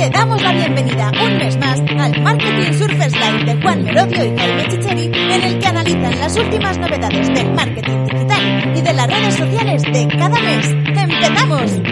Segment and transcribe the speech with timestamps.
[0.00, 4.34] Te damos la bienvenida un mes más al Marketing Surfers Live de Juan Merodio y
[4.34, 9.06] Jaime Chicheri, en el que analizan las últimas novedades del marketing digital y de las
[9.06, 10.68] redes sociales de cada mes.
[10.70, 11.82] ¡Empezamos!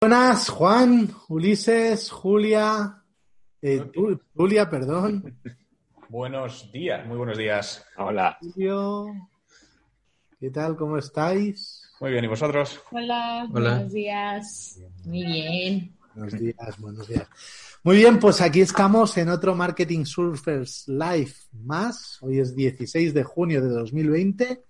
[0.00, 2.97] Buenas, Juan, Ulises, Julia,
[3.62, 5.36] eh, Ju- Julia, perdón.
[6.08, 7.84] Buenos días, muy buenos días.
[7.96, 8.38] Hola.
[8.40, 9.06] Julio,
[10.40, 10.76] ¿qué tal?
[10.76, 11.82] ¿Cómo estáis?
[12.00, 12.80] Muy bien, ¿y vosotros?
[12.92, 13.74] Hola, Hola.
[13.74, 14.80] buenos días.
[15.04, 15.94] Muy bien.
[16.14, 17.28] Buenos días, buenos días.
[17.84, 22.18] Muy bien, pues aquí estamos en otro Marketing Surfers Live más.
[22.22, 24.64] Hoy es 16 de junio de 2020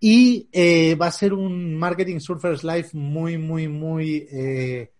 [0.00, 4.92] y eh, va a ser un Marketing Surfers Live muy, muy, muy, eh,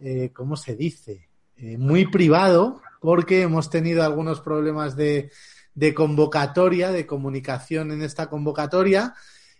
[0.00, 1.28] eh, ¿cómo se dice?
[1.62, 5.30] Eh, muy privado porque hemos tenido algunos problemas de,
[5.74, 9.14] de convocatoria, de comunicación en esta convocatoria.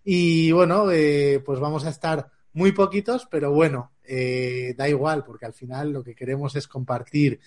[0.05, 5.47] Y bueno, eh, pues vamos a estar muy poquitos, pero bueno, eh, da igual, porque
[5.47, 7.41] al final lo que queremos es compartir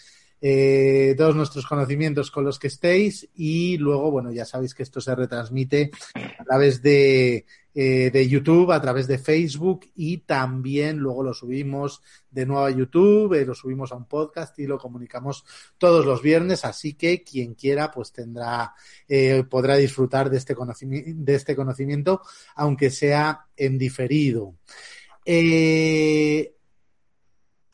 [1.18, 3.28] todos nuestros conocimientos con los que estéis.
[3.36, 7.46] Y luego, bueno, ya sabéis que esto se retransmite a través de,
[7.78, 12.02] eh, de YouTube, a través de Facebook y también luego lo subimos
[12.32, 15.44] de nuevo a YouTube, eh, lo subimos a un podcast y lo comunicamos
[15.78, 18.74] todos los viernes, así que quien quiera pues tendrá,
[19.10, 22.22] eh, podrá disfrutar de este, conocimiento, de este conocimiento,
[22.56, 24.56] aunque sea en diferido.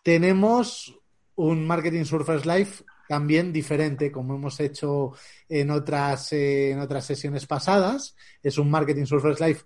[0.02, 1.00] Tenemos
[1.36, 2.72] un Marketing Surfers Live
[3.08, 5.12] también diferente, como hemos hecho
[5.48, 8.16] en otras, en otras sesiones pasadas.
[8.42, 9.60] Es un Marketing Surfers Live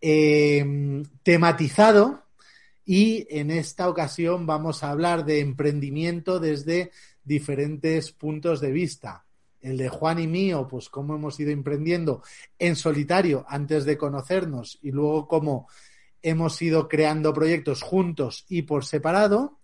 [0.00, 2.24] eh, tematizado
[2.84, 6.90] y en esta ocasión vamos a hablar de emprendimiento desde
[7.22, 9.26] diferentes puntos de vista.
[9.60, 12.22] El de Juan y mío, pues cómo hemos ido emprendiendo
[12.58, 15.68] en solitario antes de conocernos y luego cómo
[16.22, 19.58] hemos ido creando proyectos juntos y por separado.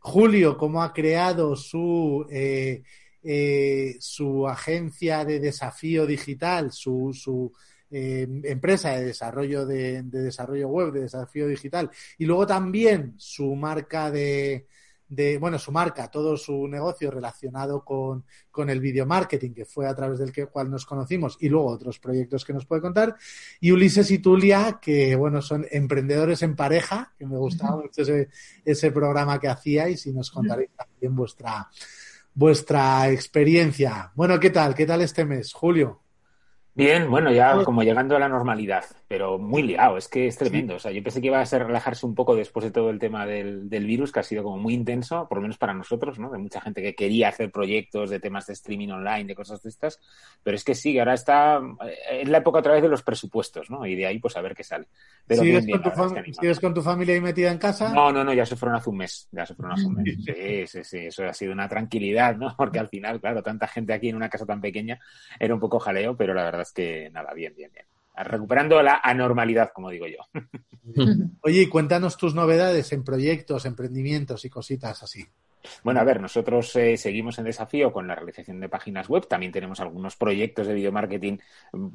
[0.00, 2.82] Julio, cómo ha creado su, eh,
[3.22, 7.52] eh, su agencia de desafío digital, su, su
[7.96, 13.54] eh, empresa de desarrollo de, de, desarrollo web, de desafío digital, y luego también su
[13.54, 14.66] marca de,
[15.08, 19.86] de bueno, su marca, todo su negocio relacionado con, con el video marketing, que fue
[19.86, 23.14] a través del que, cual nos conocimos, y luego otros proyectos que nos puede contar.
[23.60, 28.28] Y Ulises y Tulia, que bueno, son emprendedores en pareja, que me gustaba mucho ese,
[28.64, 31.70] ese programa que hacíais y nos contaréis también vuestra,
[32.34, 34.10] vuestra experiencia.
[34.16, 34.74] Bueno, ¿qué tal?
[34.74, 36.03] ¿Qué tal este mes, Julio?
[36.76, 40.74] Bien, bueno, ya como llegando a la normalidad, pero muy liado, es que es tremendo.
[40.74, 42.98] O sea, yo pensé que iba a ser relajarse un poco después de todo el
[42.98, 46.18] tema del, del, virus, que ha sido como muy intenso, por lo menos para nosotros,
[46.18, 46.32] ¿no?
[46.32, 49.68] De mucha gente que quería hacer proyectos de temas de streaming online, de cosas de
[49.68, 50.00] estas,
[50.42, 51.62] pero es que sí, ahora está,
[52.10, 53.86] es la época otra vez de los presupuestos, ¿no?
[53.86, 54.88] Y de ahí, pues a ver qué sale.
[55.28, 57.94] Pero ¿Sigues, bien, con, tu ¿Sigues con tu familia ahí metida en casa?
[57.94, 60.04] No, no, no, ya se fueron hace un mes, ya se fueron hace un mes.
[60.24, 62.52] Sí, sí, sí, eso ha sido una tranquilidad, ¿no?
[62.58, 64.98] Porque al final, claro, tanta gente aquí en una casa tan pequeña
[65.38, 67.86] era un poco jaleo, pero la verdad es que nada, bien, bien, bien.
[68.16, 70.18] Recuperando la anormalidad, como digo yo.
[71.42, 75.26] Oye, y cuéntanos tus novedades en proyectos, emprendimientos y cositas así.
[75.82, 79.26] Bueno, a ver, nosotros eh, seguimos en desafío con la realización de páginas web.
[79.26, 81.38] También tenemos algunos proyectos de video marketing,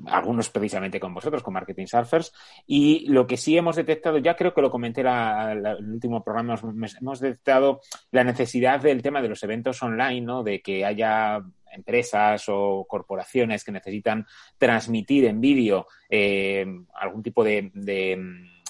[0.07, 2.33] algunos precisamente con vosotros, con Marketing Surfers.
[2.65, 6.23] Y lo que sí hemos detectado, ya creo que lo comenté la, la, el último
[6.23, 7.81] programa, hemos, hemos detectado
[8.11, 10.43] la necesidad del tema de los eventos online, ¿no?
[10.43, 11.41] De que haya
[11.71, 14.25] empresas o corporaciones que necesitan
[14.57, 18.19] transmitir en vídeo eh, algún tipo de, de,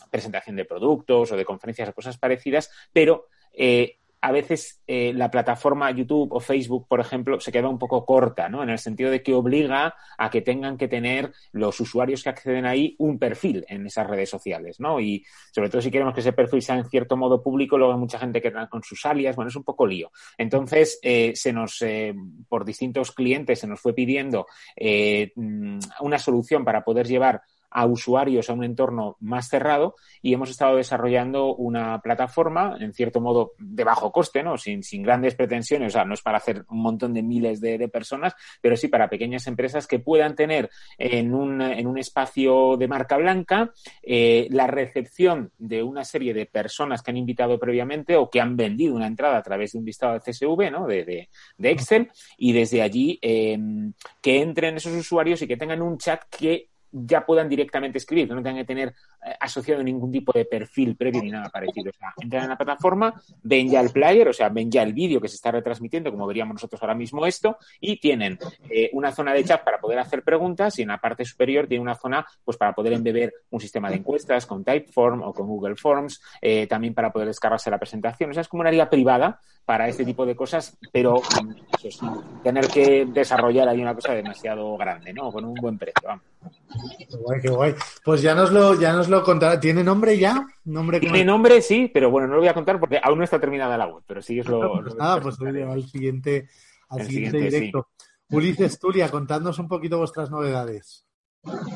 [0.10, 5.32] presentación de productos o de conferencias o cosas parecidas, pero eh, a veces eh, la
[5.32, 8.64] plataforma YouTube o Facebook, por ejemplo, se queda un poco corta, ¿no?
[8.64, 12.66] En el sentido de que obliga a que tengan que tener los usuarios que acceden
[12.66, 15.00] ahí un perfil en esas redes sociales, ¿no?
[15.00, 18.00] Y sobre todo si queremos que ese perfil sea en cierto modo público, luego hay
[18.00, 20.12] mucha gente que está con sus alias, bueno, es un poco lío.
[20.38, 22.14] Entonces, eh, se nos, eh,
[22.48, 28.50] por distintos clientes, se nos fue pidiendo eh, una solución para poder llevar a usuarios
[28.50, 33.84] a un entorno más cerrado y hemos estado desarrollando una plataforma, en cierto modo, de
[33.84, 34.58] bajo coste, ¿no?
[34.58, 37.80] Sin, sin grandes pretensiones, o sea, no es para hacer un montón de miles de,
[37.90, 42.88] personas, pero sí para pequeñas empresas que puedan tener en un, en un espacio de
[42.88, 43.72] marca blanca
[44.04, 48.56] eh, la recepción de una serie de personas que han invitado previamente o que han
[48.56, 50.86] vendido una entrada a través de un listado de CSV, ¿no?
[50.86, 53.58] De, de, Excel, y desde allí eh,
[54.22, 58.38] que entren esos usuarios y que tengan un chat que ya puedan directamente escribir, no
[58.38, 61.90] tengan que tener eh, asociado ningún tipo de perfil previo ni nada parecido.
[61.90, 63.14] O sea, entran en la plataforma,
[63.44, 66.28] ven ya el player, o sea, ven ya el vídeo que se está retransmitiendo, como
[66.28, 68.38] veríamos nosotros ahora mismo esto, y tienen
[68.70, 71.82] eh, una zona de chat para poder hacer preguntas y en la parte superior tiene
[71.82, 75.76] una zona pues para poder embeber un sistema de encuestas con Typeform o con Google
[75.76, 78.32] Forms, eh, también para poder descargarse la presentación.
[78.32, 81.22] O sea, es como una área privada para este tipo de cosas, pero
[81.84, 85.32] eso, sin tener que desarrollar ahí una cosa demasiado grande, ¿no?
[85.32, 86.02] Con un buen precio.
[86.08, 86.24] Vamos.
[86.98, 87.76] Qué guay, qué guay.
[88.04, 89.60] Pues ya nos lo, ya nos lo contará.
[89.60, 90.46] ¿Tiene nombre ya?
[90.66, 93.40] ¿Nombre Tiene nombre, sí, pero bueno, no lo voy a contar porque aún no está
[93.40, 94.74] terminada la web, pero sí es lo.
[94.74, 96.48] Pues lo- nada, pues al siguiente,
[96.90, 97.88] al siguiente, directo.
[98.32, 101.04] Ulises Tulia, contadnos un poquito vuestras novedades.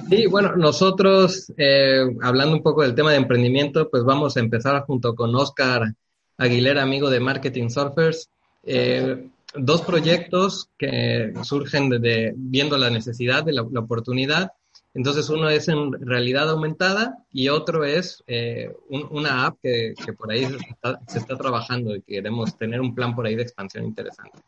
[0.10, 4.84] Sí, bueno, nosotros, eh, hablando un poco del tema de emprendimiento, pues vamos a empezar
[4.86, 5.94] junto con Oscar
[6.38, 8.30] Aguilera, amigo de Marketing Surfers,
[8.64, 14.52] eh, dos proyectos que surgen de, de- viendo la necesidad de la, la oportunidad.
[14.96, 20.14] Entonces, uno es en realidad aumentada y otro es eh, un- una app que, que
[20.14, 23.44] por ahí se está, se está trabajando y queremos tener un plan por ahí de
[23.44, 24.40] expansión interesante.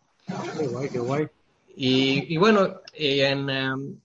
[0.59, 1.27] Qué guay, qué guay.
[1.75, 3.95] Y, y bueno, en, em,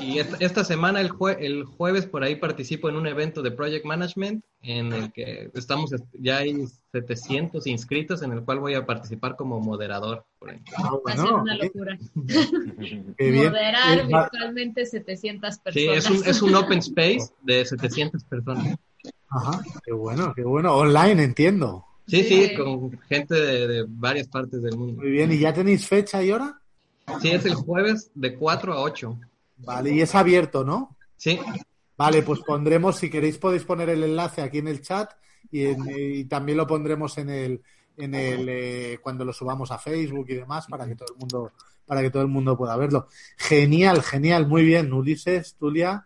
[0.00, 3.50] y esta, esta semana, el, jue- el jueves, por ahí participo en un evento de
[3.50, 8.84] Project Management en el que estamos, ya hay 700 inscritos, en el cual voy a
[8.86, 10.24] participar como moderador.
[10.38, 10.60] Por ahí.
[10.76, 11.98] Ah, Va a ser bueno, una locura.
[13.18, 13.46] qué bien.
[13.50, 15.96] Moderar Eh, virtualmente 700 Sí, personas.
[15.98, 18.76] es un, es un open space de 700 personas.
[19.28, 20.74] Ajá, qué bueno, qué bueno.
[20.74, 21.84] Online, entiendo.
[22.06, 22.54] Sí, sí, Sí.
[22.54, 25.02] con gente de, de varias partes del mundo.
[25.02, 25.30] Muy bien.
[25.32, 26.60] ¿Y ya tenéis fecha y hora?
[27.20, 29.18] Sí, es el jueves de 4 a 8.
[29.58, 30.96] Vale, y es abierto, ¿no?
[31.16, 31.40] Sí,
[31.98, 35.10] Vale, pues pondremos, si queréis podéis poner el enlace aquí en el chat
[35.50, 37.62] y, en- y también lo pondremos en el,
[37.96, 41.52] en el eh, cuando lo subamos a Facebook y demás para que todo el mundo,
[41.86, 43.08] para que todo el mundo pueda verlo.
[43.38, 46.04] Genial, genial, muy bien, Ulises, Tulia,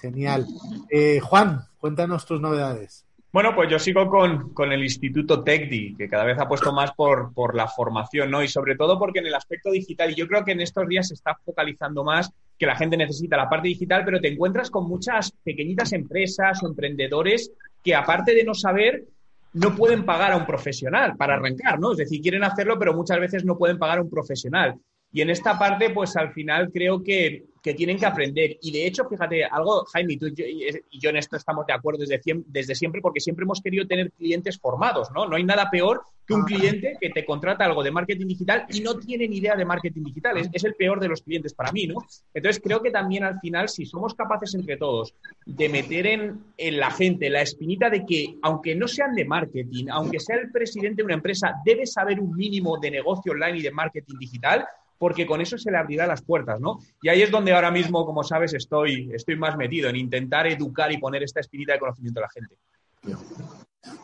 [0.00, 0.44] genial.
[0.90, 3.04] Eh, Juan, cuéntanos tus novedades.
[3.30, 6.92] Bueno, pues yo sigo con, con el Instituto TECDI, que cada vez ha puesto más
[6.92, 8.42] por, por la formación, ¿no?
[8.42, 11.08] Y sobre todo porque en el aspecto digital, y yo creo que en estos días
[11.08, 14.88] se está focalizando más que la gente necesita la parte digital, pero te encuentras con
[14.88, 17.52] muchas pequeñitas empresas o emprendedores
[17.84, 19.04] que aparte de no saber,
[19.52, 21.92] no pueden pagar a un profesional para arrancar, ¿no?
[21.92, 24.74] Es decir, quieren hacerlo, pero muchas veces no pueden pagar a un profesional.
[25.12, 28.58] Y en esta parte, pues al final creo que, que tienen que aprender.
[28.62, 30.44] Y de hecho, fíjate, algo, Jaime, tú y yo,
[30.90, 34.12] y yo en esto estamos de acuerdo desde, desde siempre, porque siempre hemos querido tener
[34.12, 35.26] clientes formados, ¿no?
[35.26, 38.80] No hay nada peor que un cliente que te contrata algo de marketing digital y
[38.80, 40.36] no tiene ni idea de marketing digital.
[40.36, 41.96] Es, es el peor de los clientes para mí, ¿no?
[42.34, 45.14] Entonces creo que también al final, si somos capaces entre todos
[45.46, 49.86] de meter en, en la gente la espinita de que, aunque no sean de marketing,
[49.90, 53.62] aunque sea el presidente de una empresa, debe saber un mínimo de negocio online y
[53.62, 54.66] de marketing digital,
[54.98, 56.80] porque con eso se le abrirá las puertas, ¿no?
[57.00, 60.92] Y ahí es donde ahora mismo, como sabes, estoy, estoy más metido en intentar educar
[60.92, 62.56] y poner esta espinita de conocimiento a la gente.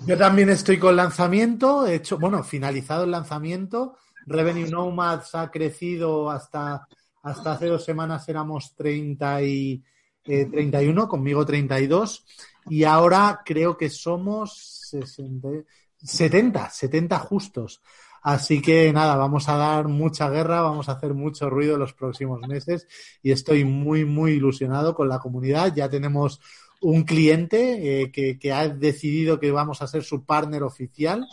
[0.06, 3.96] Yo también estoy con lanzamiento, he hecho, bueno, finalizado el lanzamiento.
[4.26, 6.87] Revenue Nomads ha crecido hasta,
[7.23, 9.82] hasta hace dos semanas éramos 30 y,
[10.25, 12.25] eh, 31, conmigo 32,
[12.70, 15.49] y ahora creo que somos 60,
[15.99, 17.82] 70, 70 justos.
[18.25, 22.41] Así que nada, vamos a dar mucha guerra, vamos a hacer mucho ruido los próximos
[22.49, 22.88] meses
[23.23, 25.75] y estoy muy, muy ilusionado con la comunidad.
[25.76, 26.41] Ya tenemos
[26.81, 31.29] un cliente eh, que, que, ha decidido que vamos a ser su partner oficial.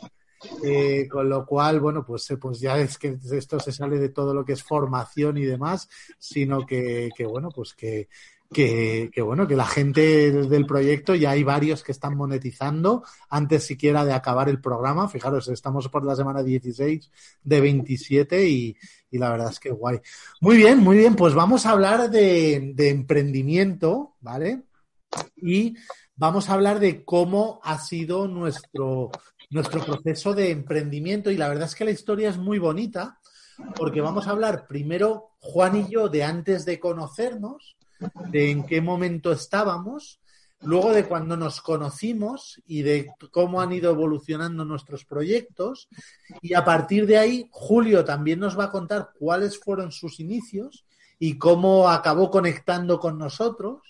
[0.63, 4.09] Eh, con lo cual, bueno, pues, eh, pues ya es que esto se sale de
[4.09, 5.87] todo lo que es formación y demás,
[6.17, 8.09] sino que, que bueno, pues que,
[8.53, 14.03] que, bueno, que la gente del proyecto ya hay varios que están monetizando antes siquiera
[14.03, 15.07] de acabar el programa.
[15.07, 17.09] Fijaros, estamos por la semana 16
[17.43, 18.75] de 27 y,
[19.09, 19.99] y la verdad es que guay.
[20.41, 24.63] Muy bien, muy bien, pues vamos a hablar de, de emprendimiento, ¿vale?
[25.37, 25.75] Y
[26.15, 29.11] vamos a hablar de cómo ha sido nuestro,
[29.49, 33.17] nuestro proceso de emprendimiento y la verdad es que la historia es muy bonita
[33.75, 37.77] porque vamos a hablar primero Juan y yo de antes de conocernos,
[38.29, 40.19] de en qué momento estábamos,
[40.61, 45.89] luego de cuando nos conocimos y de cómo han ido evolucionando nuestros proyectos
[46.41, 50.85] y a partir de ahí Julio también nos va a contar cuáles fueron sus inicios
[51.17, 53.81] y cómo acabó conectando con nosotros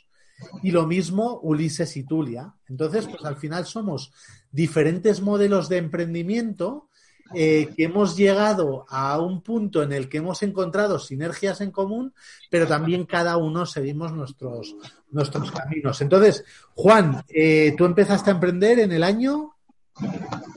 [0.63, 2.53] y lo mismo Ulises y Tulia.
[2.67, 4.11] Entonces, pues al final somos
[4.51, 6.89] diferentes modelos de emprendimiento
[7.33, 12.13] eh, que hemos llegado a un punto en el que hemos encontrado sinergias en común,
[12.49, 14.75] pero también cada uno seguimos nuestros,
[15.09, 16.01] nuestros caminos.
[16.01, 19.55] Entonces, Juan, eh, tú empezaste a emprender en el año.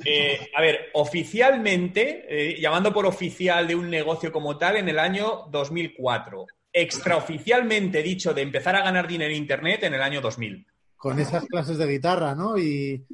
[0.05, 5.47] Eh, a ver, oficialmente, llamando por oficial de un negocio como tal, en el año
[5.51, 6.47] 2004.
[6.77, 10.67] extraoficialmente dicho de empezar a ganar dinero en Internet en el año 2000.
[10.97, 12.59] Con esas clases de guitarra, ¿no?
[12.59, 13.05] Y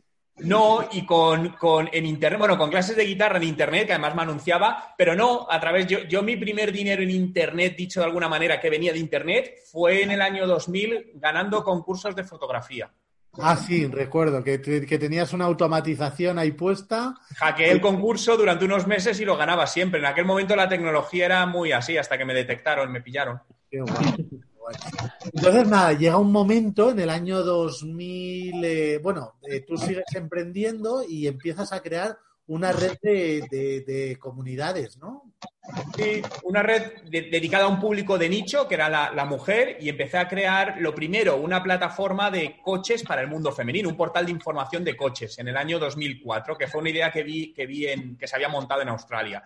[0.43, 1.55] no, y con,
[1.93, 5.47] en internet, bueno, con clases de guitarra en internet, que además me anunciaba, pero no,
[5.51, 8.93] a través, yo, yo mi primer dinero en internet, dicho de alguna manera, que venía
[8.93, 12.91] de internet, fue en el año 2000 ganando concursos de fotografía.
[13.39, 17.15] Ah, sí, recuerdo que, que tenías una automatización ahí puesta.
[17.37, 20.01] Hackeé el concurso durante unos meses y lo ganaba siempre.
[20.01, 23.41] En aquel momento la tecnología era muy así, hasta que me detectaron, me pillaron.
[25.33, 31.03] Entonces, nada, llega un momento en el año 2000, eh, bueno, eh, tú sigues emprendiendo
[31.07, 35.33] y empiezas a crear una red de, comunidades, ¿no?
[35.97, 40.19] Sí, una red dedicada a un público de nicho, que era la, mujer, y empecé
[40.19, 44.33] a crear, lo primero, una plataforma de coches para el mundo femenino, un portal de
[44.33, 47.87] información de coches en el año 2004, que fue una idea que vi, que vi
[47.87, 49.45] en, que se había montado en Australia.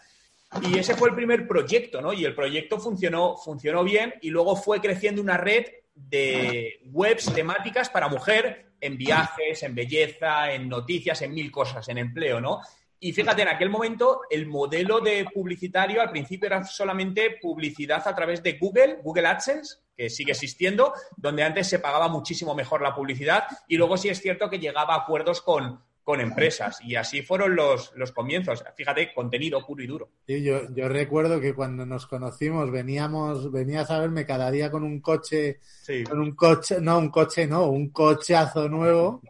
[0.62, 2.12] Y ese fue el primer proyecto, ¿no?
[2.12, 7.88] Y el proyecto funcionó, funcionó bien y luego fue creciendo una red de webs temáticas
[7.88, 12.60] para mujer en viajes, en belleza, en noticias, en mil cosas, en empleo, ¿no?
[13.00, 18.14] Y fíjate, en aquel momento el modelo de publicitario al principio era solamente publicidad a
[18.14, 22.94] través de Google, Google AdSense, que sigue existiendo, donde antes se pagaba muchísimo mejor la
[22.94, 26.78] publicidad y luego sí es cierto que llegaba a acuerdos con, con empresas.
[26.82, 28.62] Y así fueron los, los comienzos.
[28.76, 30.10] Fíjate, contenido puro y duro.
[30.26, 34.84] Sí, yo, yo recuerdo que cuando nos conocimos veníamos, venías a verme cada día con
[34.84, 35.60] un coche,
[36.08, 39.22] con un coche, no, un coche no, un cocheazo nuevo.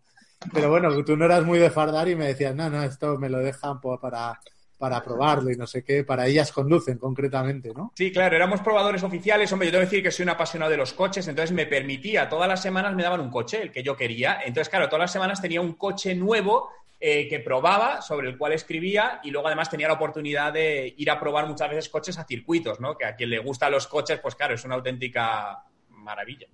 [0.53, 3.31] Pero bueno, tú no eras muy de fardar y me decías, no, no, esto me
[3.31, 4.39] lo dejan para,
[4.79, 7.93] para probarlo y no sé qué, para ellas conducen concretamente, ¿no?
[7.97, 10.77] Sí, claro, éramos probadores oficiales, hombre, yo tengo que decir que soy un apasionado de
[10.77, 13.97] los coches, entonces me permitía, todas las semanas me daban un coche, el que yo
[13.97, 16.71] quería, entonces claro, todas las semanas tenía un coche nuevo
[17.07, 21.11] eh, que probaba, sobre el cual escribía y luego además tenía la oportunidad de ir
[21.11, 22.97] a probar muchas veces coches a circuitos, ¿no?
[22.97, 26.47] Que a quien le gustan los coches, pues claro, es una auténtica maravilla.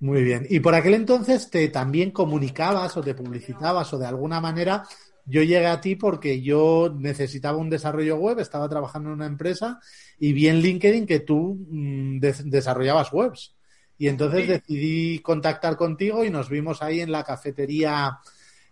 [0.00, 0.46] Muy bien.
[0.48, 4.84] ¿Y por aquel entonces te también comunicabas o te publicitabas o de alguna manera
[5.28, 9.78] yo llegué a ti porque yo necesitaba un desarrollo web, estaba trabajando en una empresa
[10.18, 13.54] y vi en LinkedIn que tú mm, desarrollabas webs.
[13.98, 18.18] Y entonces decidí contactar contigo y nos vimos ahí en la cafetería,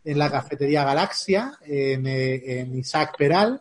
[0.05, 3.61] en la cafetería Galaxia, en, eh, en Isaac Peral.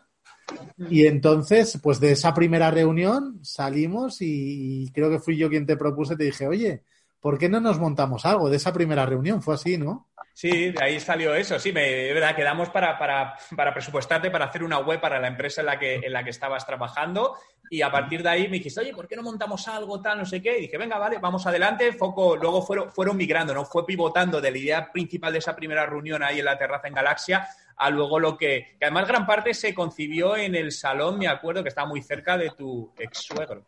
[0.89, 5.75] Y entonces, pues de esa primera reunión salimos y creo que fui yo quien te
[5.75, 6.83] propuse, te dije, oye,
[7.19, 9.41] ¿por qué no nos montamos algo de esa primera reunión?
[9.41, 10.07] Fue así, ¿no?
[10.35, 11.57] Sí, de ahí salió eso.
[11.57, 15.61] Sí, me, verdad, quedamos para, para, para, presupuestarte, para hacer una web para la empresa
[15.61, 17.37] en la, que, en la que estabas trabajando.
[17.69, 20.25] Y a partir de ahí me dijiste, oye, ¿por qué no montamos algo tal, no
[20.25, 20.57] sé qué?
[20.57, 21.93] Y dije, venga, vale, vamos adelante.
[21.93, 23.63] Foco, luego fueron, fueron migrando, ¿no?
[23.63, 26.95] Fue pivotando de la idea principal de esa primera reunión ahí en la terraza en
[26.95, 31.27] Galaxia a luego lo que, que además gran parte se concibió en el salón, me
[31.27, 33.63] acuerdo, que estaba muy cerca de tu ex suegro.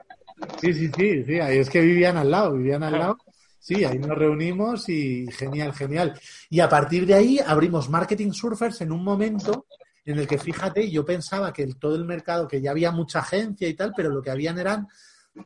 [0.60, 3.18] Sí, sí, sí, sí, ahí es que vivían al lado, vivían al lado.
[3.60, 6.20] Sí, ahí nos reunimos y genial, genial.
[6.50, 9.66] Y a partir de ahí abrimos Marketing Surfers en un momento
[10.06, 13.68] en el que, fíjate, yo pensaba que todo el mercado, que ya había mucha agencia
[13.68, 14.88] y tal, pero lo que habían eran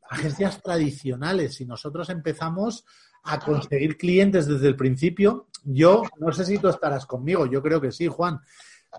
[0.09, 2.85] agencias tradicionales y nosotros empezamos
[3.23, 5.47] a conseguir clientes desde el principio.
[5.63, 8.39] Yo, no sé si tú estarás conmigo, yo creo que sí, Juan,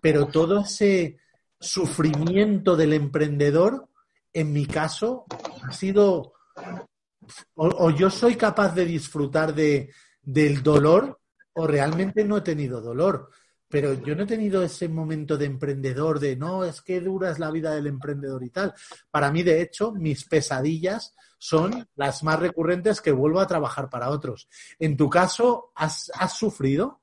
[0.01, 1.19] pero todo ese
[1.61, 3.89] sufrimiento del emprendedor,
[4.33, 5.27] en mi caso,
[5.63, 6.33] ha sido
[7.55, 11.21] o, yo soy capaz de disfrutar de, del dolor
[11.55, 13.31] o realmente no he tenido dolor.
[13.69, 17.39] Pero yo no he tenido ese momento de emprendedor de no, es que dura es
[17.39, 18.75] la vida del emprendedor y tal.
[19.11, 24.11] Para mí, de hecho, mis pesadillas son las más recurrentes que vuelvo a trabajar para
[24.11, 24.49] otros.
[24.79, 27.02] En tu caso, ¿has, has sufrido?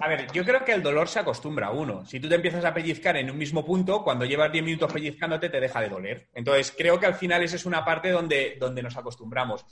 [0.00, 2.04] A ver, yo creo que el dolor se acostumbra a uno.
[2.06, 5.48] Si tú te empiezas a pellizcar en un mismo punto, cuando llevas 10 minutos pellizcándote
[5.48, 6.28] te deja de doler.
[6.34, 9.64] Entonces, creo que al final esa es una parte donde, donde nos acostumbramos.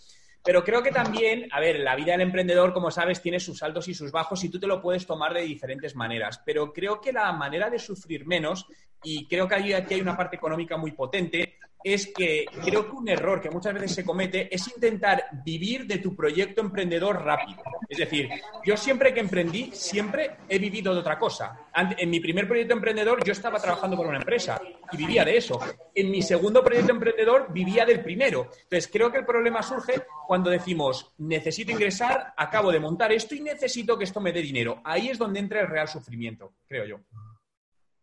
[0.47, 3.89] Pero creo que también, a ver, la vida del emprendedor, como sabes, tiene sus altos
[3.89, 6.41] y sus bajos y tú te lo puedes tomar de diferentes maneras.
[6.47, 8.67] Pero creo que la manera de sufrir menos,
[9.07, 13.09] y creo que aquí hay una parte económica muy potente, es que creo que un
[13.09, 17.63] error que muchas veces se comete es intentar vivir de tu proyecto emprendedor rápido.
[17.89, 18.29] Es decir,
[18.65, 21.69] yo siempre que emprendí, siempre he vivido de otra cosa.
[21.97, 24.61] En mi primer proyecto emprendedor yo estaba trabajando por una empresa
[24.91, 25.61] y vivía de eso.
[25.95, 28.51] En mi segundo proyecto emprendedor vivía del primero.
[28.65, 33.41] Entonces, creo que el problema surge cuando decimos, necesito ingresar, acabo de montar esto y
[33.41, 34.81] necesito que esto me dé dinero.
[34.83, 37.01] Ahí es donde entra el real sufrimiento, creo yo.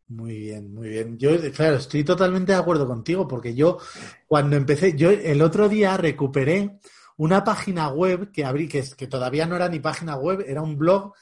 [0.08, 1.18] Muy bien, muy bien.
[1.18, 3.80] Yo, claro, estoy totalmente de acuerdo contigo porque yo,
[4.28, 6.78] cuando empecé, yo el otro día recuperé
[7.18, 10.78] una página web que abrí, que, que todavía no era ni página web, era un
[10.78, 11.14] blog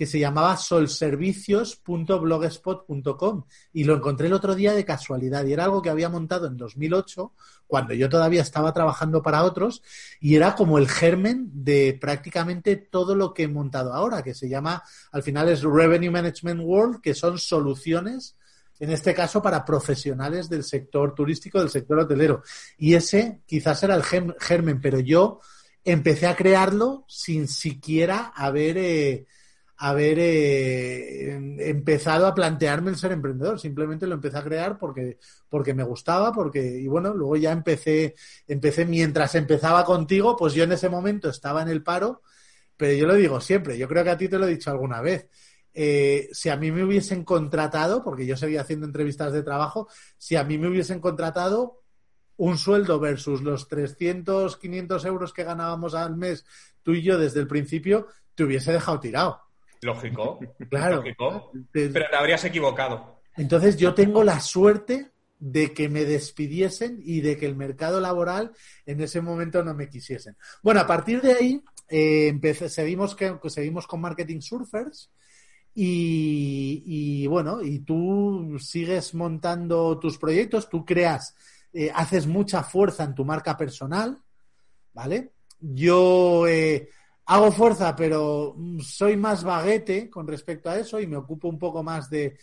[0.00, 5.82] que se llamaba solservicios.blogspot.com y lo encontré el otro día de casualidad y era algo
[5.82, 7.34] que había montado en 2008
[7.66, 9.82] cuando yo todavía estaba trabajando para otros
[10.18, 14.48] y era como el germen de prácticamente todo lo que he montado ahora, que se
[14.48, 18.38] llama, al final es Revenue Management World, que son soluciones
[18.78, 22.42] en este caso para profesionales del sector turístico, del sector hotelero.
[22.78, 25.40] Y ese quizás era el germen, pero yo
[25.84, 29.26] empecé a crearlo sin siquiera haber, eh,
[29.82, 33.58] haber eh, empezado a plantearme el ser emprendedor.
[33.58, 35.18] Simplemente lo empecé a crear porque,
[35.48, 38.14] porque me gustaba, porque, y bueno, luego ya empecé,
[38.46, 42.20] empecé mientras empezaba contigo, pues yo en ese momento estaba en el paro,
[42.76, 45.00] pero yo lo digo siempre, yo creo que a ti te lo he dicho alguna
[45.00, 45.28] vez.
[45.72, 50.36] Eh, si a mí me hubiesen contratado, porque yo seguía haciendo entrevistas de trabajo, si
[50.36, 51.80] a mí me hubiesen contratado,
[52.36, 56.44] un sueldo versus los 300, 500 euros que ganábamos al mes
[56.82, 59.49] tú y yo desde el principio, te hubiese dejado tirado.
[59.82, 60.38] Lógico.
[60.68, 60.96] Claro.
[60.96, 61.52] Lógico.
[61.72, 63.20] Pero te habrías equivocado.
[63.36, 68.52] Entonces yo tengo la suerte de que me despidiesen y de que el mercado laboral
[68.84, 70.36] en ese momento no me quisiesen.
[70.62, 75.10] Bueno, a partir de ahí eh, seguimos, que, seguimos con Marketing Surfers
[75.74, 81.34] y, y, bueno, y tú sigues montando tus proyectos, tú creas
[81.72, 84.18] eh, haces mucha fuerza en tu marca personal,
[84.92, 85.30] ¿vale?
[85.60, 86.88] Yo eh,
[87.30, 91.80] hago fuerza, pero soy más baguete con respecto a eso y me ocupo un poco
[91.80, 92.36] más de,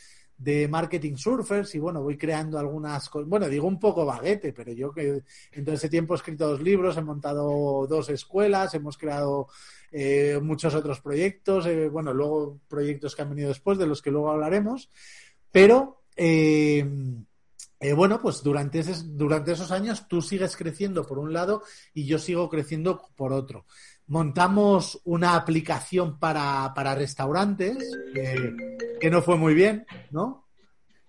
[0.70, 3.28] marketing surfers y bueno, voy creando algunas cosas.
[3.28, 6.62] Bueno, digo un poco baguete, pero yo que en todo ese tiempo he escrito dos
[6.62, 9.50] libros, he montado dos escuelas, hemos creado
[9.92, 14.32] eh, muchos otros proyectos, bueno, luego proyectos que han venido después, de los que luego
[14.32, 14.90] hablaremos,
[15.52, 16.04] pero
[17.80, 21.62] eh, bueno, pues durante, durante esos años tú sigues creciendo por un lado
[21.94, 23.66] y yo sigo creciendo por otro.
[24.08, 27.78] Montamos una aplicación para, para restaurantes
[28.14, 30.48] que no fue muy bien, ¿no?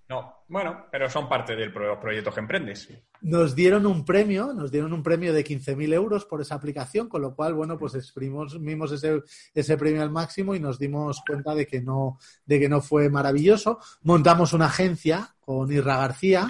[0.08, 2.88] No, bueno, pero son parte del proyecto que emprendes.
[3.20, 7.20] Nos dieron un premio, nos dieron un premio de 15.000 euros por esa aplicación, con
[7.20, 11.66] lo cual, bueno, pues exprimimos ese, ese premio al máximo y nos dimos cuenta de
[11.66, 13.80] que no, de que no fue maravilloso.
[14.02, 16.48] Montamos una agencia con Irra García,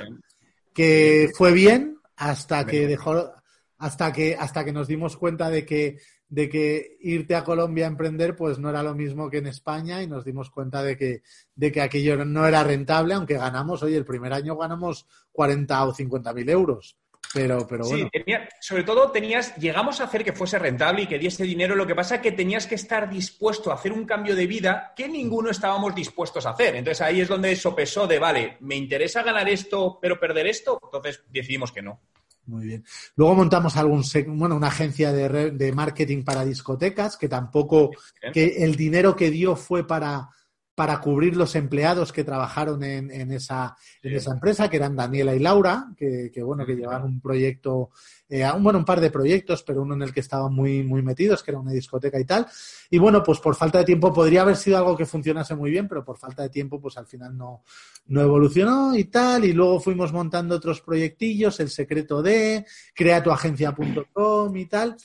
[0.73, 3.33] que fue bien hasta que dejó,
[3.79, 7.89] hasta que, hasta que nos dimos cuenta de que de que irte a Colombia a
[7.89, 11.23] emprender pues no era lo mismo que en España y nos dimos cuenta de que,
[11.55, 15.95] de que aquello no era rentable, aunque ganamos, oye, el primer año ganamos 40 o
[15.95, 16.97] 50 mil euros.
[17.35, 18.09] Pero, pero bueno.
[18.11, 21.77] Sí, sobre todo tenías, llegamos a hacer que fuese rentable y que diese dinero.
[21.77, 24.95] Lo que pasa es que tenías que estar dispuesto a hacer un cambio de vida
[24.97, 26.77] que ninguno estábamos dispuestos a hacer.
[26.77, 30.81] Entonces ahí es donde sopesó de, vale, me interesa ganar esto, pero perder esto.
[30.83, 32.01] Entonces decidimos que no.
[32.49, 32.85] Muy bien.
[33.15, 37.91] Luego montamos algún, bueno, una agencia de, de marketing para discotecas, que tampoco,
[38.33, 40.31] que el dinero que dio fue para,
[40.75, 45.35] para cubrir los empleados que trabajaron en, en, esa, en esa empresa, que eran Daniela
[45.35, 47.91] y Laura, que, que bueno, que llevaban un proyecto,
[48.31, 51.43] eh, bueno, un par de proyectos, pero uno en el que estaban muy, muy metidos,
[51.43, 52.47] que era una discoteca y tal.
[52.91, 55.89] Y bueno, pues por falta de tiempo podría haber sido algo que funcionase muy bien,
[55.89, 57.65] pero por falta de tiempo, pues al final no,
[58.07, 59.47] no evolucionó y tal.
[59.47, 64.97] Y luego fuimos montando otros proyectillos, el secreto de, crea tu agencia.com y tal.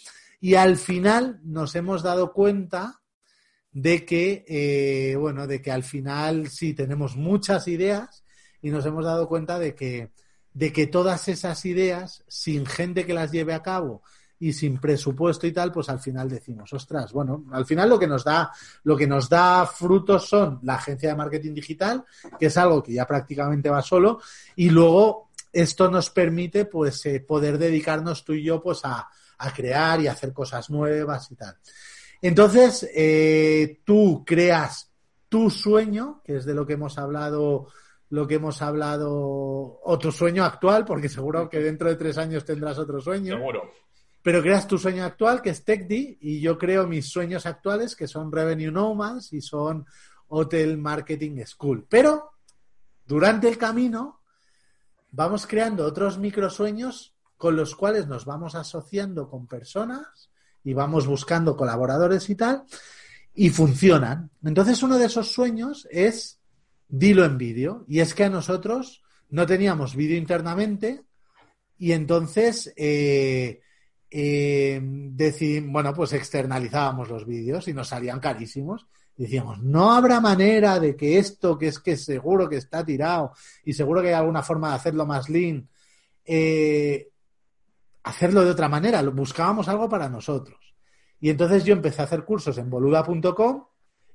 [0.42, 3.00] Y al final nos hemos dado cuenta
[3.72, 8.26] de que, eh, bueno, de que al final sí tenemos muchas ideas
[8.62, 10.12] y nos hemos dado cuenta de que,
[10.54, 14.02] de que todas esas ideas, sin gente que las lleve a cabo
[14.40, 18.08] y sin presupuesto y tal, pues al final decimos, ostras, bueno, al final lo que
[18.08, 18.52] nos da,
[18.84, 22.04] lo que nos da frutos son la agencia de marketing digital,
[22.38, 24.20] que es algo que ya prácticamente va solo,
[24.56, 29.08] y luego esto nos permite pues eh, poder dedicarnos tú y yo pues a,
[29.56, 31.58] crear y hacer cosas nuevas y tal.
[32.22, 34.90] Entonces, eh, tú creas
[35.28, 37.68] tu sueño, que es de lo que hemos hablado,
[38.14, 42.46] lo que hemos hablado, o tu sueño actual, porque seguro que dentro de tres años
[42.46, 43.38] tendrás otro sueño.
[43.38, 43.64] Seguro.
[44.22, 48.08] Pero creas tu sueño actual, que es TechD, y yo creo mis sueños actuales, que
[48.08, 49.88] son Revenue Nomads y son
[50.28, 51.88] Hotel Marketing School.
[51.90, 52.34] Pero
[53.04, 54.22] durante el camino
[55.10, 60.30] vamos creando otros microsueños con los cuales nos vamos asociando con personas
[60.64, 62.64] y vamos buscando colaboradores y tal,
[63.34, 64.30] y funcionan.
[64.44, 66.43] Entonces uno de esos sueños es
[66.96, 69.02] dilo en vídeo, y es que a nosotros
[69.32, 71.02] no teníamos vídeo internamente,
[71.80, 73.62] y entonces eh,
[74.12, 74.80] eh,
[75.66, 78.86] bueno, pues externalizábamos los vídeos y nos salían carísimos.
[79.18, 83.32] decíamos, no habrá manera de que esto, que es que seguro que está tirado
[83.66, 85.68] y seguro que hay alguna forma de hacerlo más lean,
[86.26, 87.10] eh,
[88.04, 90.76] hacerlo de otra manera, buscábamos algo para nosotros.
[91.20, 93.66] Y entonces yo empecé a hacer cursos en boluda.com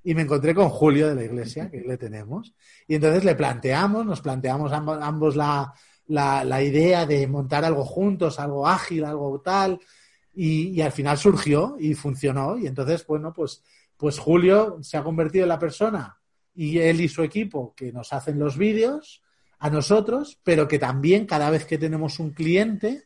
[0.08, 2.54] y me encontré con Julio de la iglesia, que le tenemos,
[2.86, 5.74] y entonces le planteamos, nos planteamos ambos, ambos la,
[6.06, 9.78] la, la, idea de montar algo juntos, algo ágil, algo tal,
[10.32, 13.62] y, y, al final surgió y funcionó, y entonces, bueno, pues,
[13.98, 16.18] pues Julio se ha convertido en la persona
[16.54, 19.22] y él y su equipo que nos hacen los vídeos
[19.58, 23.04] a nosotros, pero que también cada vez que tenemos un cliente,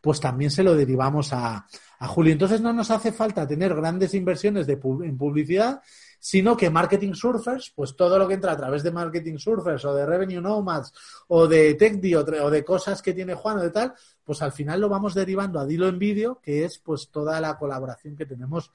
[0.00, 1.66] pues también se lo derivamos a,
[1.98, 2.32] a Julio.
[2.32, 5.82] Entonces no nos hace falta tener grandes inversiones de, en publicidad,
[6.20, 9.94] sino que Marketing Surfers, pues todo lo que entra a través de Marketing Surfers o
[9.94, 10.92] de Revenue Nomads
[11.28, 14.52] o de TechDi o, o de cosas que tiene Juan o de tal, pues al
[14.52, 18.26] final lo vamos derivando a Dilo en Vídeo, que es pues toda la colaboración que
[18.26, 18.70] tenemos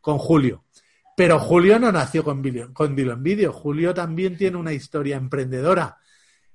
[0.00, 0.64] con Julio.
[1.16, 3.52] Pero Julio no nació con, video, con Dilo en Vídeo.
[3.52, 5.98] Julio también tiene una historia emprendedora.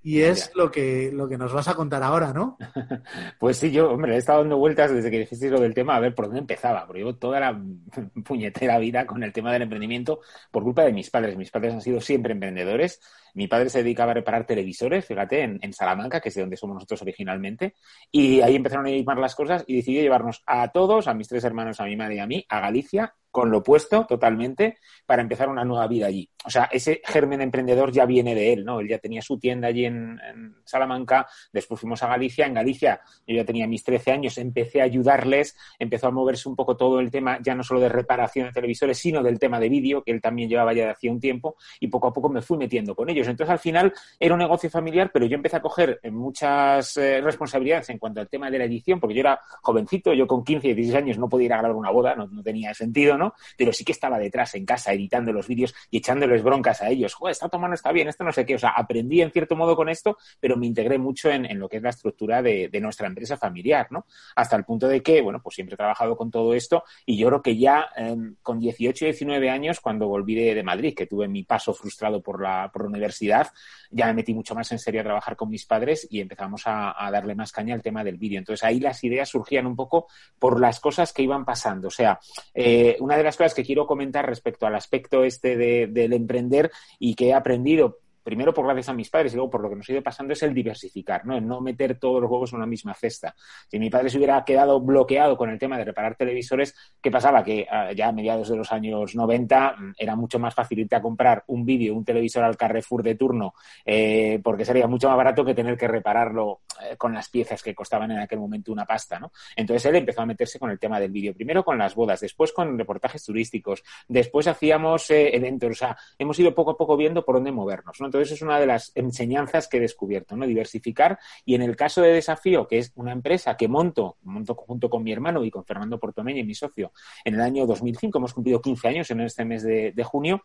[0.08, 2.60] Y es lo que, lo que nos vas a contar ahora, ¿no?
[3.40, 6.00] Pues sí, yo, hombre, he estado dando vueltas desde que dijiste lo del tema a
[6.00, 7.60] ver por dónde empezaba, porque llevo toda la
[8.24, 10.20] puñetera vida con el tema del emprendimiento
[10.52, 11.36] por culpa de mis padres.
[11.36, 13.02] Mis padres han sido siempre emprendedores.
[13.36, 16.76] Mi padre se dedicaba a reparar televisores, fíjate, en, Salamanca, que es de donde somos
[16.76, 17.76] nosotros originalmente,
[18.12, 21.44] y ahí empezaron a más las cosas y decidió llevarnos a todos, a mis tres
[21.44, 25.50] hermanos, a mi madre y a mí, a Galicia, con lo opuesto totalmente para empezar
[25.50, 26.30] una nueva vida allí.
[26.46, 28.80] O sea, ese germen emprendedor ya viene de él, ¿no?
[28.80, 32.46] Él ya tenía su tienda allí en, en, Salamanca, después fuimos a Galicia.
[32.46, 36.56] En Galicia yo ya tenía mis 13 años, empecé a ayudarles, empezó a moverse un
[36.56, 39.68] poco todo el tema, ya no solo de reparación de televisores, sino del tema de
[39.68, 42.42] vídeo, que él también llevaba ya de hacía un tiempo, y poco a poco me
[42.42, 43.25] fui metiendo con ellos.
[43.28, 47.90] Entonces, al final, era un negocio familiar, pero yo empecé a coger muchas eh, responsabilidades
[47.90, 50.96] en cuanto al tema de la edición, porque yo era jovencito, yo con 15, 16
[50.96, 53.34] años no podía ir a grabar una boda, no, tenía sentido, ¿no?
[53.58, 57.14] Pero sí que estaba detrás en casa editando los vídeos y echándoles broncas a ellos.
[57.14, 58.56] Joder, esta toma no está bien, esto no sé qué.
[58.56, 61.78] O sea, aprendí en cierto modo con esto, pero me integré mucho en, lo que
[61.78, 64.06] es la estructura de, nuestra empresa familiar, ¿no?
[64.36, 67.28] Hasta el punto de que, bueno, pues siempre he trabajado con todo esto y yo
[67.28, 71.08] creo que ya eh, con 18 y 19 años, cuando volví de, de, Madrid, que
[71.08, 74.80] tuve mi paso frustrado por la, por la universidad, ya me metí mucho más en
[74.80, 78.18] serio a trabajar con mis padres y empezamos a, darle más caña al tema del
[78.18, 78.40] vídeo.
[78.40, 81.88] Entonces ahí las ideas surgían un poco por las cosas que iban pasando.
[81.88, 82.20] O sea,
[82.54, 86.72] eh, una de las cosas que quiero comentar respecto al aspecto este de, del emprender
[87.00, 89.76] y que he aprendido primero por gracias a mis padres y luego por lo que
[89.76, 91.38] nos ha ido pasando, es el diversificar, ¿no?
[91.38, 93.36] El no meter todos los huevos en una misma cesta.
[93.70, 97.44] Si mi padre se hubiera quedado bloqueado con el tema de reparar televisores, ¿qué pasaba?
[97.44, 101.02] Que uh, ya a mediados de los años 90 era mucho más fácil irte a
[101.02, 103.54] comprar un vídeo, un televisor al Carrefour de turno,
[103.86, 107.76] eh, porque sería mucho más barato que tener que repararlo eh, con las piezas que
[107.76, 109.32] costaban en aquel momento una pasta, ¿no?
[109.56, 112.52] Entonces él empezó a meterse con el tema del vídeo, primero con las bodas, después
[112.52, 117.24] con reportajes turísticos, después hacíamos eh, eventos, o sea, hemos ido poco a poco viendo
[117.24, 118.15] por dónde movernos, ¿no?
[118.18, 120.46] Entonces es una de las enseñanzas que he descubierto, ¿no?
[120.48, 121.20] Diversificar.
[121.46, 125.04] Y en el caso de Desafío, que es una empresa que monto, monto junto con
[125.04, 126.92] mi hermano y con Fernando Portomeña, mi socio,
[127.24, 130.44] en el año 2005, hemos cumplido 15 años en este mes de, de junio,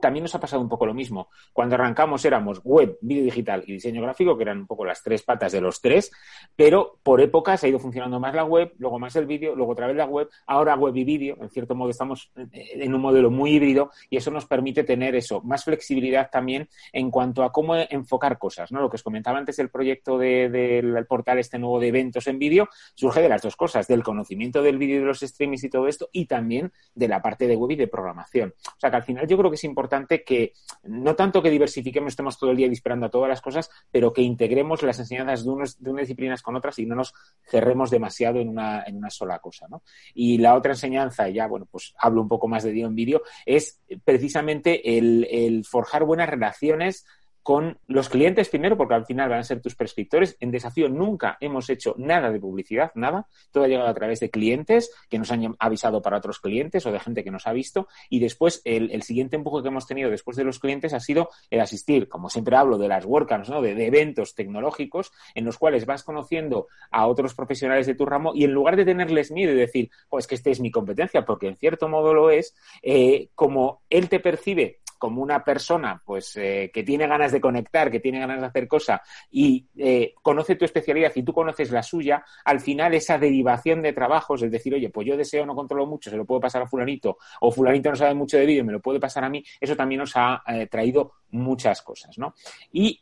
[0.00, 1.28] también nos ha pasado un poco lo mismo.
[1.52, 5.22] Cuando arrancamos éramos web, vídeo digital y diseño gráfico, que eran un poco las tres
[5.22, 6.10] patas de los tres,
[6.56, 9.86] pero por épocas ha ido funcionando más la web, luego más el vídeo, luego otra
[9.86, 11.36] vez la web, ahora web y vídeo.
[11.40, 15.40] En cierto modo estamos en un modelo muy híbrido y eso nos permite tener eso,
[15.42, 18.72] más flexibilidad también en cuanto a cómo enfocar cosas.
[18.72, 18.80] ¿no?
[18.80, 22.38] Lo que os comentaba antes del proyecto de, del portal este nuevo de eventos en
[22.38, 25.70] vídeo surge de las dos cosas, del conocimiento del vídeo y de los streamings y
[25.70, 28.54] todo esto y también de la parte de web y de programación.
[28.66, 30.52] O sea que al final yo creo que es importante importante que
[30.84, 34.22] no tanto que diversifiquemos, estemos todo el día disparando a todas las cosas, pero que
[34.22, 37.12] integremos las enseñanzas de, unos, de unas disciplinas con otras y no nos
[37.44, 39.66] cerremos demasiado en una, en una sola cosa.
[39.68, 39.82] ¿no?
[40.14, 43.22] Y la otra enseñanza, ya bueno, pues hablo un poco más de Dio en vídeo,
[43.44, 47.04] es precisamente el forjar buenas relaciones
[47.42, 50.36] con los clientes primero, porque al final van a ser tus prescriptores.
[50.40, 53.26] En Desafío nunca hemos hecho nada de publicidad, nada.
[53.50, 56.92] Todo ha llegado a través de clientes que nos han avisado para otros clientes o
[56.92, 57.88] de gente que nos ha visto.
[58.08, 61.60] Y después, el, siguiente empuje que hemos tenido después de los clientes ha sido el
[61.60, 63.60] asistir, como siempre hablo, de las WordCamps, ¿no?
[63.60, 68.44] de, eventos tecnológicos en los cuales vas conociendo a otros profesionales de tu ramo y
[68.44, 71.56] en lugar de tenerles miedo y decir, pues que este es mi competencia, porque en
[71.56, 76.84] cierto modo lo es, eh, como él te percibe como una persona pues eh, que
[76.84, 79.00] tiene ganas de conectar, que tiene ganas de hacer cosas
[79.32, 83.92] y eh, conoce tu especialidad y tú conoces la suya, al final esa derivación de
[83.94, 86.68] trabajos, es decir, oye, pues yo deseo, no controlo mucho, se lo puedo pasar a
[86.68, 89.74] fulanito, o fulanito no sabe mucho de vídeo, me lo puede pasar a mí, eso
[89.74, 92.36] también nos ha eh, traído muchas cosas, ¿no?
[92.70, 93.00] Y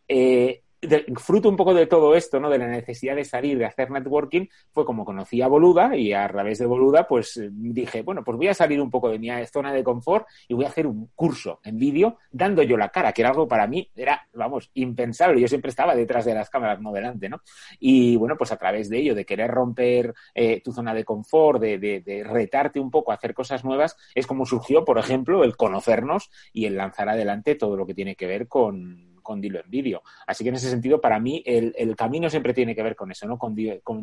[1.16, 2.49] fruto un poco de todo esto, ¿no?
[2.49, 6.27] De la necesidad de salir, de hacer networking, fue como conocí a Boluda y a
[6.29, 9.73] través de Boluda, pues dije, bueno, pues voy a salir un poco de mi zona
[9.73, 13.23] de confort y voy a hacer un curso en vídeo dando yo la cara, que
[13.23, 15.40] era algo para mí, era, vamos, impensable.
[15.40, 17.43] Yo siempre estaba detrás de las cámaras, no delante, ¿no?
[17.79, 21.61] Y bueno, pues a través de ello, de querer romper eh, tu zona de confort,
[21.61, 25.57] de, de retarte un poco a hacer cosas nuevas, es como surgió, por ejemplo, el
[25.57, 29.70] conocernos y el lanzar adelante todo lo que tiene que ver con con Dilo en
[29.70, 30.02] vídeo.
[30.26, 33.26] Así que en ese sentido, para mí, el, camino siempre tiene que ver con eso,
[33.26, 33.38] ¿no?
[33.38, 33.54] Con,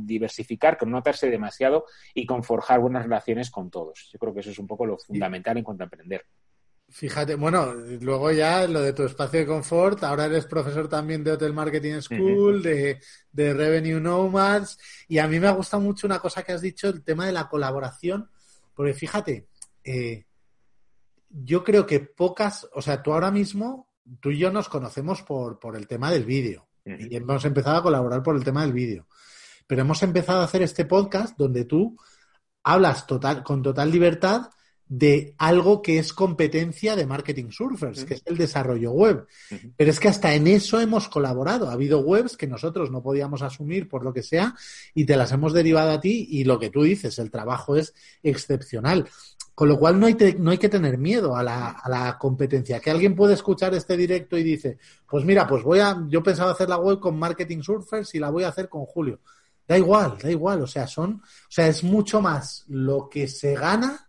[0.05, 4.09] diversificar, con no atarse demasiado y con forjar buenas relaciones con todos.
[4.11, 6.25] Yo creo que eso es un poco lo fundamental en cuanto a aprender.
[6.89, 11.31] Fíjate, bueno, luego ya lo de tu espacio de confort, ahora eres profesor también de
[11.31, 12.99] Hotel Marketing School, de,
[13.33, 14.77] Revenue Nomads,
[15.09, 17.33] y a mí me ha gustado mucho una cosa que has dicho, el tema de
[17.33, 18.29] la colaboración,
[18.73, 19.47] porque fíjate,
[19.83, 20.27] eh,
[21.29, 23.86] yo creo que pocas, o sea, tú ahora mismo
[24.19, 27.83] tú y yo nos conocemos por, por el tema del vídeo y hemos empezado a
[27.83, 29.07] colaborar por el tema del vídeo.
[29.65, 31.97] Pero hemos empezado a hacer este podcast donde tú
[32.63, 34.49] hablas total, con total libertad
[34.89, 39.27] de algo que es competencia de Marketing Surfers, que es el desarrollo web.
[39.75, 41.69] Pero es que hasta en eso hemos colaborado.
[41.69, 44.55] Ha habido webs que nosotros no podíamos asumir por lo que sea
[44.93, 47.93] y te las hemos derivado a ti y lo que tú dices, el trabajo es
[48.23, 49.09] excepcional.
[49.57, 52.79] Con lo cual no hay, no hay que tener miedo a la, a la, competencia.
[52.79, 54.77] Que alguien puede escuchar este directo y dice,
[55.09, 58.29] pues mira, pues voy a, yo pensaba hacer la web con Marketing Surfers y la
[58.29, 59.19] voy a hacer con Julio.
[59.67, 60.61] Da igual, da igual.
[60.61, 64.07] O sea, son, o sea, es mucho más lo que se gana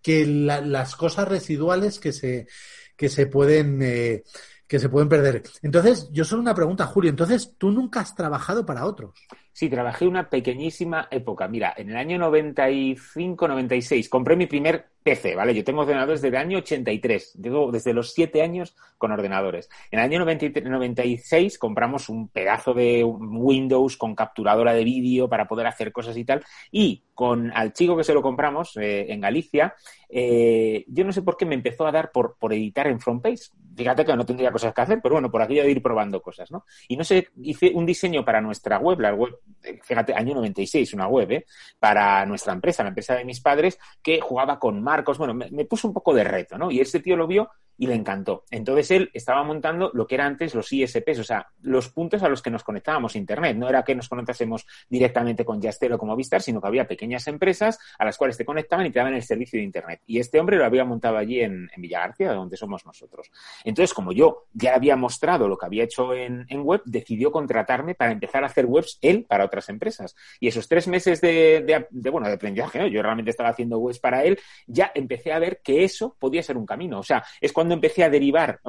[0.00, 2.48] que las cosas residuales que se,
[2.96, 4.24] que se pueden, eh,
[4.66, 5.42] que se pueden perder.
[5.60, 7.10] Entonces, yo solo una pregunta, Julio.
[7.10, 9.12] Entonces, ¿tú nunca has trabajado para otros?
[9.52, 11.46] Sí, trabajé una pequeñísima época.
[11.46, 15.54] Mira, en el año 95-96 compré mi primer PC, ¿vale?
[15.54, 19.68] Yo tengo ordenadores desde el año 83, digo, desde los 7 años con ordenadores.
[19.90, 25.66] En el año 96 compramos un pedazo de Windows con capturadora de vídeo para poder
[25.66, 26.42] hacer cosas y tal.
[26.70, 29.74] Y con al chico que se lo compramos eh, en Galicia,
[30.08, 33.50] eh, yo no sé por qué me empezó a dar por, por editar en FrontPage.
[33.76, 36.50] Fíjate que no tendría cosas que hacer, pero bueno, por aquello de ir probando cosas,
[36.50, 36.64] ¿no?
[36.88, 39.34] Y no sé, hice un diseño para nuestra web, la web
[39.82, 41.46] fíjate, año 96, una web, ¿eh?
[41.78, 45.18] para nuestra empresa, la empresa de mis padres, que jugaba con marcos.
[45.18, 46.70] Bueno, me, me puso un poco de reto, ¿no?
[46.70, 48.44] Y este tío lo vio y le encantó.
[48.50, 52.28] Entonces él estaba montando lo que era antes los ISPs, o sea, los puntos a
[52.28, 53.56] los que nos conectábamos a Internet.
[53.56, 57.26] No era que nos conectásemos directamente con Yastel o como Vistar, sino que había pequeñas
[57.28, 60.00] empresas a las cuales te conectaban y te daban el servicio de Internet.
[60.06, 63.30] Y este hombre lo había montado allí en, en Villa García, donde somos nosotros.
[63.64, 68.12] Entonces, como yo ya había mostrado lo que había hecho en, web, decidió contratarme para
[68.12, 70.14] empezar a hacer webs él para otras empresas.
[70.38, 71.62] Y esos tres meses de
[72.10, 75.84] bueno, de aprendizaje, yo realmente estaba haciendo webs para él, ya empecé a ver que
[75.84, 76.98] eso podía ser un camino.
[76.98, 78.60] O sea, es cuando empecé a derivar,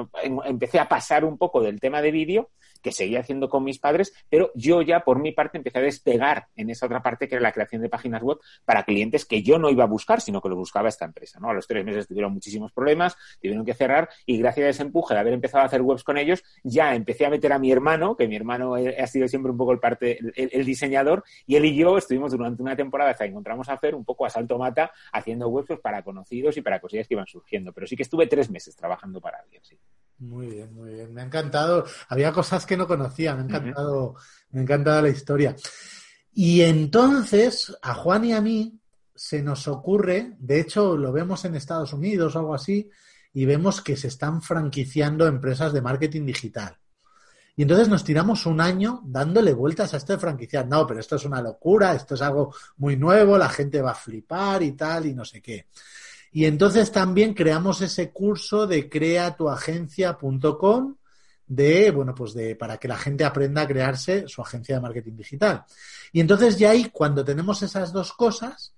[0.44, 2.50] empecé a pasar un poco del tema de vídeo
[2.84, 6.48] que seguía haciendo con mis padres, pero yo ya por mi parte empecé a despegar
[6.54, 9.58] en esa otra parte que era la creación de páginas web para clientes que yo
[9.58, 11.40] no iba a buscar, sino que lo buscaba esta empresa.
[11.40, 11.48] ¿no?
[11.48, 15.14] A los tres meses tuvieron muchísimos problemas, tuvieron que cerrar y gracias a ese empuje
[15.14, 18.16] de haber empezado a hacer webs con ellos, ya empecé a meter a mi hermano,
[18.16, 21.74] que mi hermano ha sido siempre un poco el parte, el, diseñador, y él y
[21.74, 24.92] yo estuvimos durante una temporada hasta que encontramos a hacer un poco a salto mata
[25.10, 27.72] haciendo webs pues, para conocidos y para cosillas que iban surgiendo.
[27.72, 29.78] Pero sí que estuve tres meses trabajando para alguien, sí.
[30.18, 31.12] Muy bien, muy bien.
[31.12, 31.84] Me ha encantado.
[32.08, 33.34] Había cosas que no conocía.
[33.34, 34.14] Me ha encantado,
[34.50, 35.56] me ha encantado la historia.
[36.32, 38.80] Y entonces, a Juan y a mí
[39.14, 42.90] se nos ocurre, de hecho, lo vemos en Estados Unidos o algo así,
[43.32, 46.76] y vemos que se están franquiciando empresas de marketing digital.
[47.56, 50.66] Y entonces nos tiramos un año dándole vueltas a esto de franquiciar.
[50.66, 53.94] No, pero esto es una locura, esto es algo muy nuevo, la gente va a
[53.94, 55.68] flipar y tal, y no sé qué.
[56.34, 60.96] Y entonces también creamos ese curso de creatuagencia.com
[61.46, 65.14] de, bueno, pues de, para que la gente aprenda a crearse su agencia de marketing
[65.14, 65.64] digital.
[66.10, 68.74] Y entonces ya ahí, cuando tenemos esas dos cosas,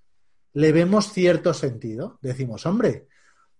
[0.53, 2.19] le vemos cierto sentido.
[2.21, 3.07] Decimos, hombre,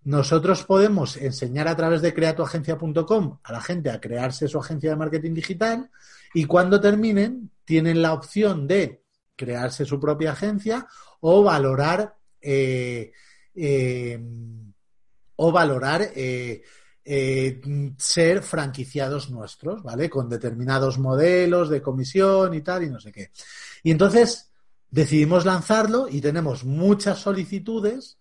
[0.03, 4.95] nosotros podemos enseñar a través de creatuagencia.com a la gente a crearse su agencia de
[4.95, 5.89] marketing digital
[6.35, 9.01] y cuando terminen tienen la opción de
[9.35, 10.85] crearse su propia agencia
[11.19, 13.11] o valorar eh,
[13.57, 14.19] eh,
[15.37, 16.61] o valorar eh,
[17.03, 17.61] eh,
[17.97, 20.09] ser franquiciados nuestros, ¿vale?
[20.09, 23.31] Con determinados modelos de comisión y tal, y no sé qué.
[23.83, 24.51] Y entonces
[24.89, 28.17] decidimos lanzarlo y tenemos muchas solicitudes,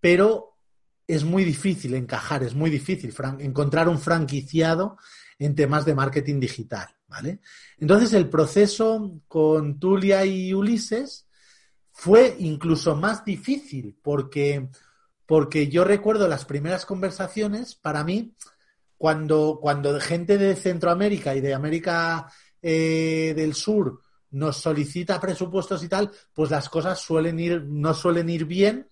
[0.00, 0.58] pero
[1.06, 4.98] es muy difícil encajar, es muy difícil encontrar un franquiciado
[5.38, 7.40] en temas de marketing digital, ¿vale?
[7.78, 11.27] Entonces el proceso con Tulia y Ulises
[11.98, 14.68] fue incluso más difícil porque,
[15.26, 18.36] porque yo recuerdo las primeras conversaciones, para mí,
[18.96, 22.30] cuando, cuando gente de Centroamérica y de América
[22.62, 28.28] eh, del Sur nos solicita presupuestos y tal, pues las cosas suelen ir, no suelen
[28.30, 28.88] ir bien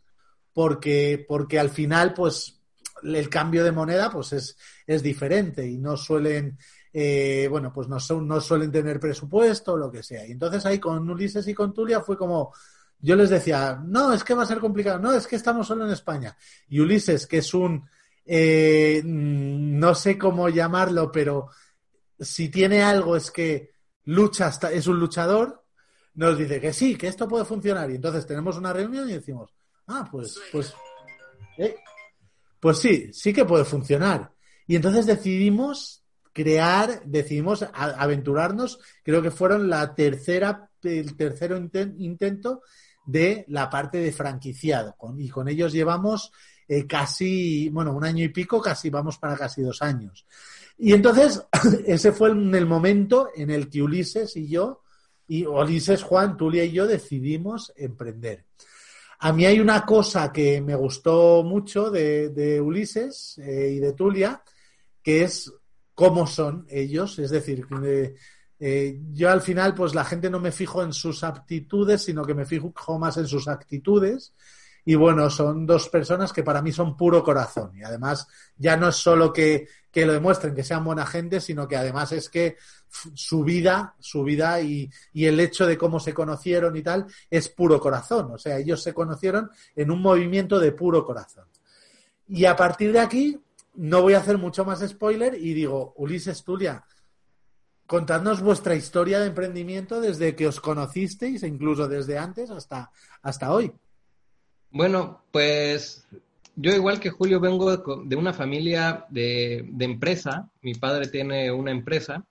[0.52, 2.60] porque, porque al final, pues
[3.04, 6.58] el cambio de moneda pues es, es diferente y no suelen,
[6.92, 10.26] eh, bueno, pues no, son, no suelen tener presupuesto lo que sea.
[10.26, 12.52] Y entonces ahí con Ulises y con Tulia fue como,
[13.00, 15.84] yo les decía, no, es que va a ser complicado, no, es que estamos solo
[15.84, 16.36] en España.
[16.68, 17.88] Y Ulises, que es un,
[18.24, 21.48] eh, no sé cómo llamarlo, pero
[22.18, 23.72] si tiene algo es que
[24.04, 25.64] lucha, hasta, es un luchador,
[26.14, 27.90] nos dice que sí, que esto puede funcionar.
[27.90, 29.54] Y entonces tenemos una reunión y decimos,
[29.86, 30.74] ah, pues, pues,
[31.58, 31.76] eh,
[32.58, 34.32] pues sí, sí que puede funcionar.
[34.66, 36.05] Y entonces decidimos
[36.36, 42.60] crear, decidimos aventurarnos, creo que fueron la tercera, el tercero intento
[43.06, 44.94] de la parte de franquiciado.
[45.16, 46.30] y con ellos llevamos
[46.68, 50.26] eh, casi, bueno, un año y pico, casi vamos para casi dos años.
[50.76, 51.42] Y entonces,
[51.86, 54.82] ese fue el momento en el que Ulises y yo,
[55.26, 58.44] y Ulises, Juan, Tulia y yo decidimos emprender.
[59.20, 64.42] A mí hay una cosa que me gustó mucho de, Ulises eh, y de Tulia,
[65.02, 65.50] que es
[65.96, 67.66] cómo son ellos, es decir,
[68.60, 72.34] eh, yo al final, pues la gente no me fijo en sus aptitudes, sino que
[72.34, 74.34] me fijo más en sus actitudes.
[74.84, 77.72] Y bueno, son dos personas que para mí son puro corazón.
[77.76, 78.28] Y además,
[78.58, 82.28] ya no es solo que, lo demuestren, que sean buena gente, sino que además es
[82.28, 82.56] que
[83.14, 87.48] su vida, su vida y, y, el hecho de cómo se conocieron y tal, es
[87.48, 88.32] puro corazón.
[88.32, 91.46] O sea, ellos se conocieron en un movimiento de puro corazón.
[92.28, 93.40] Y a partir de aquí,
[93.76, 96.84] no voy a hacer mucho más spoiler y digo, Ulises Tulia,
[97.86, 102.90] contadnos vuestra historia de emprendimiento desde que os conocisteis, e incluso desde antes hasta,
[103.22, 103.72] hasta hoy.
[104.70, 106.06] Bueno, pues
[106.56, 110.50] yo igual que Julio vengo de una familia de, empresa.
[110.62, 112.24] Mi padre tiene una empresa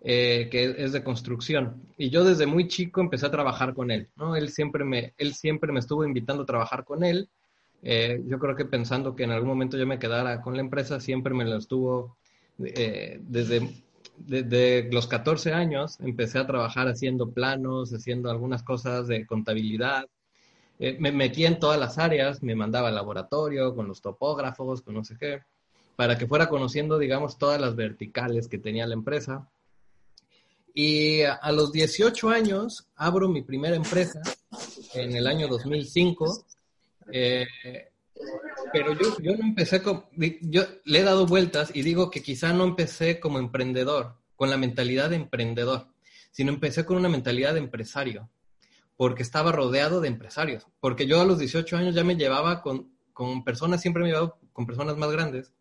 [0.00, 4.08] eh, que es de construcción y yo desde muy chico empecé a trabajar con él.
[4.16, 4.34] ¿no?
[4.34, 7.28] Él siempre me, él siempre me estuvo invitando a trabajar con él.
[7.82, 11.00] Eh, yo creo que pensando que en algún momento yo me quedara con la empresa,
[11.00, 12.16] siempre me lo estuvo
[12.64, 13.68] eh, desde
[14.16, 20.06] desde los 14 años empecé a trabajar haciendo planos, haciendo algunas cosas de contabilidad,
[20.78, 24.94] eh, me metí en todas las áreas, me mandaba al laboratorio con los topógrafos, con
[24.94, 25.42] no sé qué,
[25.96, 29.48] para que fuera conociendo, digamos, todas las verticales que tenía la empresa.
[30.74, 34.20] Y a, los 18 años abro mi primera empresa
[34.94, 36.46] en el año 2005.
[37.10, 37.46] Eh,
[38.72, 40.04] pero yo, yo no empecé con,
[40.42, 44.56] yo le he dado vueltas y digo que quizá no empecé como emprendedor, con la
[44.56, 45.88] mentalidad de emprendedor,
[46.30, 48.30] sino empecé con una mentalidad de empresario
[48.96, 50.66] porque estaba rodeado de empresarios.
[50.80, 52.92] Porque yo a los 18 años ya me llevaba con,
[53.44, 55.52] personas, siempre me llevaba con personas más grandes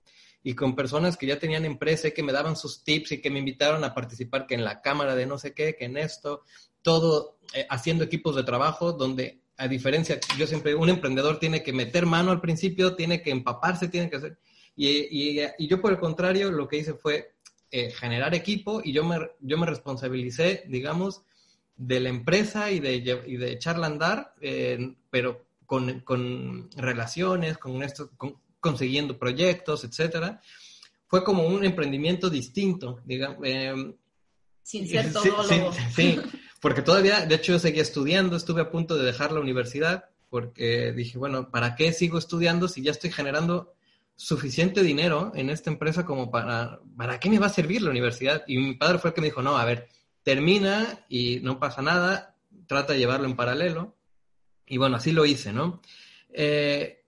[0.43, 3.29] y con personas que ya tenían empresa y que me daban sus tips y que
[3.29, 6.43] me invitaron a participar que en la cámara de no sé qué, que en esto,
[6.81, 11.71] todo eh, haciendo equipos de trabajo donde a diferencia, yo siempre, un emprendedor tiene que
[11.71, 14.39] meter mano al principio, tiene que empaparse, tiene que hacer...
[14.75, 17.35] Y, y, yo por el contrario lo que hice fue
[17.69, 21.21] eh, generar equipo y yo me, yo me responsabilicé, digamos,
[21.75, 22.95] de la empresa y de,
[23.27, 28.09] y de echarla a andar, eh, pero con, relaciones, con esto,
[28.59, 30.41] consiguiendo proyectos, etcétera.
[31.05, 33.37] Fue como un emprendimiento distinto, digamos.
[33.43, 33.93] Eh,
[34.63, 35.61] Sin ser todo sí,
[35.95, 36.19] sí,
[36.61, 40.93] porque todavía, de hecho, yo seguía estudiando, estuve a punto de dejar la universidad, porque
[40.93, 43.73] dije, bueno, ¿para qué sigo estudiando si ya estoy generando
[44.15, 48.43] suficiente dinero en esta empresa como para, ¿para qué me va a servir la universidad?
[48.47, 49.89] Y mi padre fue el que me dijo, no, a ver,
[50.23, 52.35] termina y no pasa nada,
[52.67, 53.97] trata de llevarlo en paralelo.
[54.67, 55.81] Y bueno, así lo hice, ¿no?
[56.29, 57.03] Eh,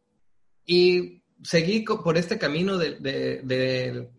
[0.65, 4.09] y seguí por este camino de,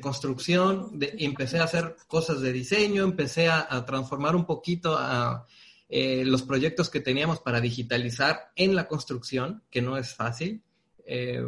[0.00, 5.46] construcción, de, empecé a hacer cosas de diseño, empecé a, transformar un poquito a,
[5.88, 10.62] eh, los proyectos que teníamos para digitalizar en la construcción, que no es fácil.
[11.04, 11.44] Eh,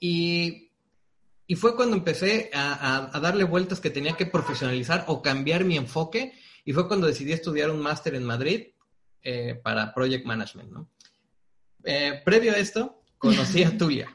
[0.00, 0.64] y
[1.46, 6.32] y fue cuando empecé a, darle vueltas que tenía que profesionalizar o cambiar mi enfoque.
[6.64, 8.68] Y fue cuando decidí estudiar un máster en Madrid
[9.22, 10.70] eh, para Project Management.
[10.70, 10.88] ¿no?
[11.84, 14.08] Eh, previo a esto, conocí a Tulia.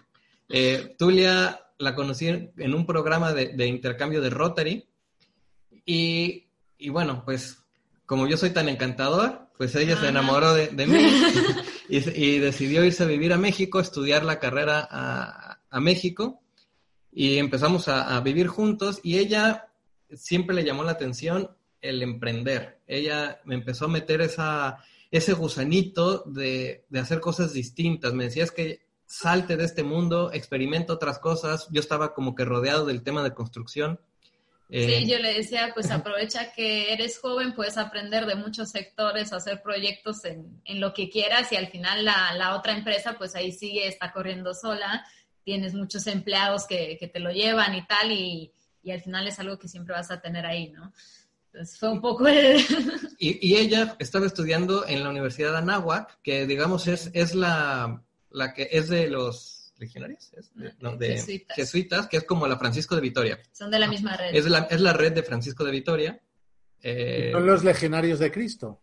[0.48, 4.88] Eh, Tulia la conocí en un programa de, intercambio de Rotary.
[5.86, 6.46] Y,
[6.89, 7.63] bueno, pues
[8.06, 11.24] como yo soy tan encantador, pues ella se enamoró de, mí
[11.89, 16.42] y, decidió irse a vivir a México, estudiar la carrera a, a México
[17.12, 19.68] y empezamos a, vivir juntos y ella
[20.13, 22.80] siempre le llamó la atención el emprender.
[22.88, 28.13] Ella me empezó a meter esa, ese gusanito de, hacer cosas distintas.
[28.13, 31.67] Me decía, es que salte de este mundo, experimenta otras cosas.
[31.72, 33.99] Yo estaba como que rodeado del tema de construcción.
[34.70, 39.34] Eh, sí, yo le decía, pues aprovecha que eres joven, puedes aprender de muchos sectores,
[39.34, 43.36] hacer proyectos en, en lo que quieras y al final la, la, otra empresa, pues
[43.36, 45.03] ahí sigue, está corriendo sola,
[45.43, 48.53] tienes muchos empleados que, que te lo llevan y tal, y,
[48.84, 50.93] y, al final es algo que siempre vas a tener ahí, ¿no?
[51.51, 52.57] Entonces fue un poco el...
[53.18, 58.03] y, y, ella estaba estudiando en la Universidad de Anáhuac, que digamos es, es la,
[58.32, 60.53] la que es de los legionarios, ¿es?
[60.55, 61.55] De, no, de jesuitas.
[61.55, 62.07] jesuitas.
[62.07, 63.39] que es como la Francisco de Vitoria.
[63.51, 64.36] Son de la misma red.
[64.36, 66.21] Es la, es la red de Francisco de Vitoria.
[66.82, 68.82] Eh, son los legionarios de Cristo.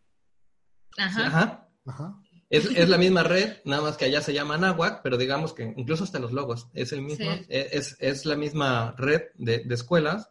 [0.96, 1.26] Ajá.
[1.26, 1.68] Ajá.
[1.86, 2.22] Ajá.
[2.48, 5.74] Es, es, la misma red, nada más que allá se llama Anáhuac, pero digamos que
[5.76, 7.44] incluso hasta los logos es el mismo, sí.
[7.48, 10.30] es, es, la misma red de, de escuelas.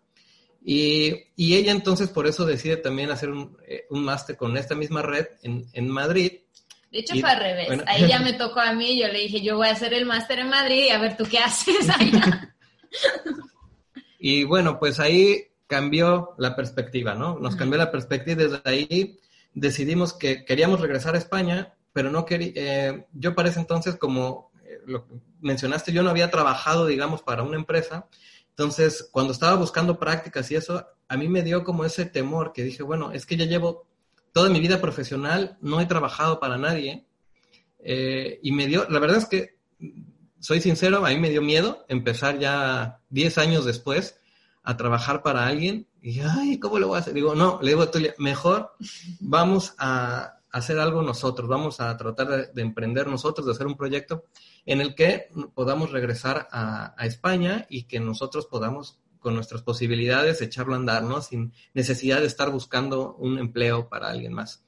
[0.64, 3.58] Y, y, ella entonces por eso decide también hacer un,
[3.90, 6.40] un máster con esta misma red en, en Madrid,
[6.96, 7.68] de hecho, y, fue al revés.
[7.68, 7.84] Bueno.
[7.88, 8.98] Ahí ya me tocó a mí.
[8.98, 11.26] Yo le dije, yo voy a hacer el máster en Madrid y a ver tú
[11.30, 12.56] qué haces allá.
[14.20, 17.38] y bueno, pues ahí cambió la perspectiva, ¿no?
[17.38, 19.20] Nos cambió la perspectiva y desde ahí
[19.54, 22.54] decidimos que queríamos regresar a España, pero no quería.
[22.56, 25.06] Eh, yo para ese entonces, como eh, lo
[25.42, 28.08] mencionaste, yo no había trabajado, digamos, para una empresa.
[28.52, 32.64] Entonces, cuando estaba buscando prácticas y eso, a mí me dio como ese temor que
[32.64, 33.86] dije, bueno, es que ya llevo
[34.36, 37.08] toda mi vida profesional no he trabajado para nadie
[37.80, 39.56] eh, y me dio, la verdad es que,
[40.42, 44.20] soy sincero, a mí me dio miedo empezar ya 10 años después
[44.62, 47.14] a trabajar para alguien y, ay, ¿cómo lo voy a hacer?
[47.14, 48.74] Digo, no, le digo a Tulia, mejor
[49.22, 53.78] vamos a hacer algo nosotros, vamos a tratar de, de, emprender nosotros, de hacer un
[53.78, 54.26] proyecto
[54.66, 60.76] en el que podamos regresar a España y que nosotros podamos con nuestras posibilidades, echarlo
[60.76, 61.20] a andar, ¿no?
[61.20, 64.64] Sin necesidad de estar buscando un empleo para alguien más.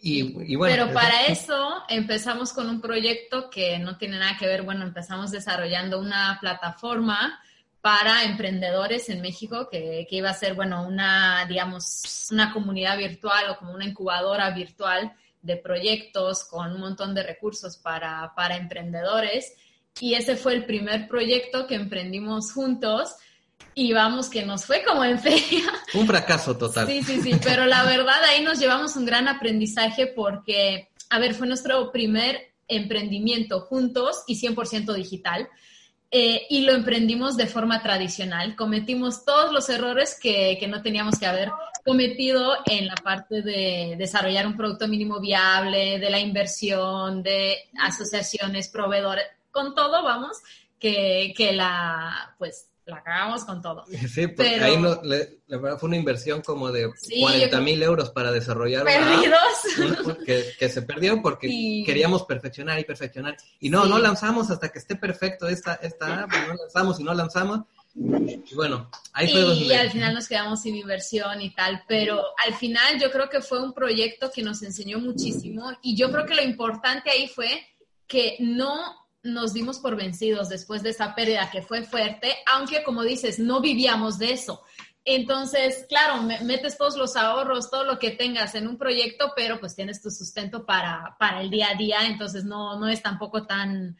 [0.00, 4.48] Y, y bueno, Pero para eso empezamos con un proyecto que no tiene nada que
[4.48, 7.40] ver, bueno, empezamos desarrollando una plataforma
[7.80, 13.50] para emprendedores en México que, que iba a ser, bueno, una, digamos, una comunidad virtual
[13.50, 15.12] o como una incubadora virtual
[15.42, 19.54] de proyectos con un montón de recursos para, para emprendedores.
[20.00, 23.14] Y ese fue el primer proyecto que emprendimos juntos
[23.80, 25.62] y vamos que nos fue como en feria.
[25.94, 26.86] Un fracaso total.
[26.86, 31.34] Sí, sí, sí, pero la verdad ahí nos llevamos un gran aprendizaje porque, a ver,
[31.34, 35.48] fue nuestro primer emprendimiento juntos y 100% digital.
[36.10, 38.54] Eh, y lo emprendimos de forma tradicional.
[38.54, 41.50] Cometimos todos los errores que, que, no teníamos que haber
[41.82, 48.68] cometido en la parte de desarrollar un producto mínimo viable, de la inversión, de asociaciones,
[48.68, 50.36] proveedores, con todo, vamos,
[50.78, 53.84] que, que la, pues, la cagamos con todo.
[54.10, 57.60] Sí, porque Pero, ahí no, le, la verdad fue una inversión como de sí, 40
[57.60, 60.04] mil euros para desarrollar perdidos.
[60.04, 61.48] Una, que, que, se perdió porque
[61.86, 63.36] queríamos perfeccionar y perfeccionar.
[63.60, 63.90] Y no, sí.
[63.90, 67.60] no lanzamos hasta que esté perfecto esta, esta app, no lanzamos y no lanzamos.
[67.94, 69.64] Y bueno, ahí fue y, donde...
[69.64, 73.40] y al final nos quedamos sin inversión y tal, pero al final yo creo que
[73.40, 77.48] fue un proyecto que nos enseñó muchísimo y yo creo que lo importante ahí fue
[78.06, 83.02] que no nos dimos por vencidos después de esa pérdida que fue fuerte, aunque como
[83.02, 84.62] dices, no vivíamos de eso.
[85.04, 89.74] Entonces, claro, metes todos los ahorros, todo lo que tengas en un proyecto, pero pues
[89.74, 93.96] tienes tu sustento para, para el día a día, entonces no, no es tampoco tan,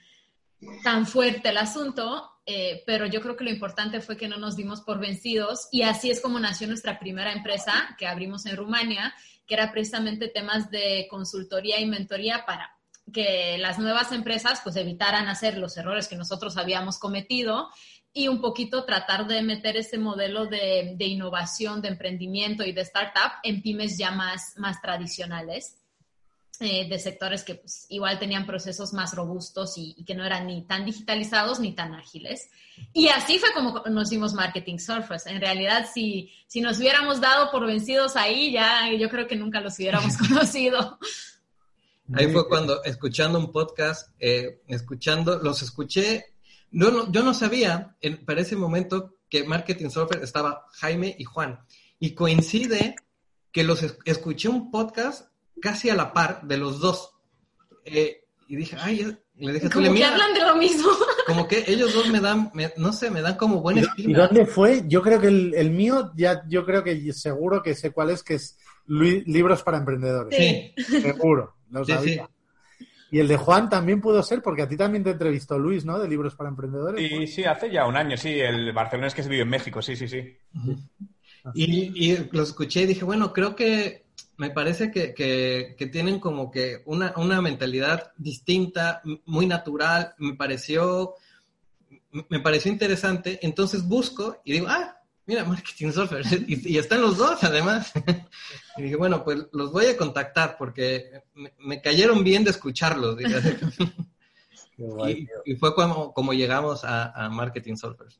[0.84, 4.56] tan fuerte el asunto, eh, pero yo creo que lo importante fue que no nos
[4.56, 9.14] dimos por vencidos y así es como nació nuestra primera empresa que abrimos en Rumania,
[9.46, 12.76] que era precisamente temas de consultoría y mentoría para
[13.12, 17.68] que las nuevas empresas pues evitaran hacer los errores que nosotros habíamos cometido
[18.12, 22.80] y un poquito tratar de meter ese modelo de, de innovación, de emprendimiento y de
[22.82, 25.76] startup en pymes ya más, más tradicionales.
[26.62, 30.60] Eh, de sectores que pues, igual tenían procesos más robustos y, que no eran ni
[30.66, 32.50] tan digitalizados ni tan ágiles.
[32.92, 35.26] Y así fue como nos dimos Marketing Surfers.
[35.26, 39.62] En realidad, si, si nos hubiéramos dado por vencidos ahí, ya yo creo que nunca
[39.62, 40.98] los hubiéramos conocido.
[42.14, 46.26] Ahí fue cuando, escuchando un podcast, eh, escuchando, los escuché,
[46.72, 51.24] no, no, yo no sabía en, para ese momento que Marketing Software estaba Jaime y
[51.24, 51.60] Juan.
[51.98, 52.96] Y coincide
[53.52, 55.30] que los es, escuché un podcast
[55.60, 57.12] casi a la par de los dos.
[57.84, 60.88] Eh, y dije, ay, le dije, como que hablan de lo mismo.
[61.26, 64.10] Como que ellos dos me dan, me, no sé, me dan como buen espíritu.
[64.10, 64.82] ¿Y dónde fue?
[64.88, 68.24] Yo creo que el, el, mío, ya, yo creo que seguro que sé cuál es,
[68.24, 68.58] que es
[68.90, 70.36] Libros para Emprendedores.
[70.36, 70.74] Sí.
[71.00, 72.02] Seguro, lo sabía.
[72.02, 72.14] Sí,
[72.78, 72.86] sí.
[73.12, 75.98] Y el de Juan también pudo ser, porque a ti también te entrevistó Luis, ¿no?
[75.98, 77.08] De Libros para Emprendedores.
[77.08, 78.38] Sí, sí, hace ya un año, sí.
[78.38, 80.36] El barcelonés que se vive en México, sí, sí, sí.
[81.54, 84.04] Y, y lo escuché y dije, bueno, creo que
[84.36, 91.14] me parece que, que, tienen como que una, una, mentalidad distinta, muy natural, me pareció,
[92.28, 94.99] me pareció interesante, entonces busco y digo, ah,
[95.30, 97.92] mira, Marketing Software, y, están los dos además.
[98.76, 101.22] y dije, bueno, pues los voy a contactar porque
[101.58, 103.16] me, cayeron bien de escucharlos.
[105.44, 108.10] y, fue como, como llegamos a, a Marketing Software.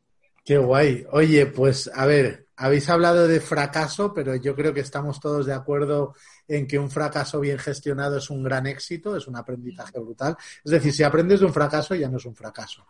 [0.44, 1.04] Qué guay.
[1.10, 5.52] Oye, pues a ver, habéis hablado de fracaso, pero yo creo que estamos todos de
[5.52, 6.14] acuerdo
[6.46, 10.36] en que un fracaso bien gestionado es un gran éxito, es un aprendizaje brutal.
[10.64, 12.86] Es decir, si aprendes de un fracaso ya no es un fracaso.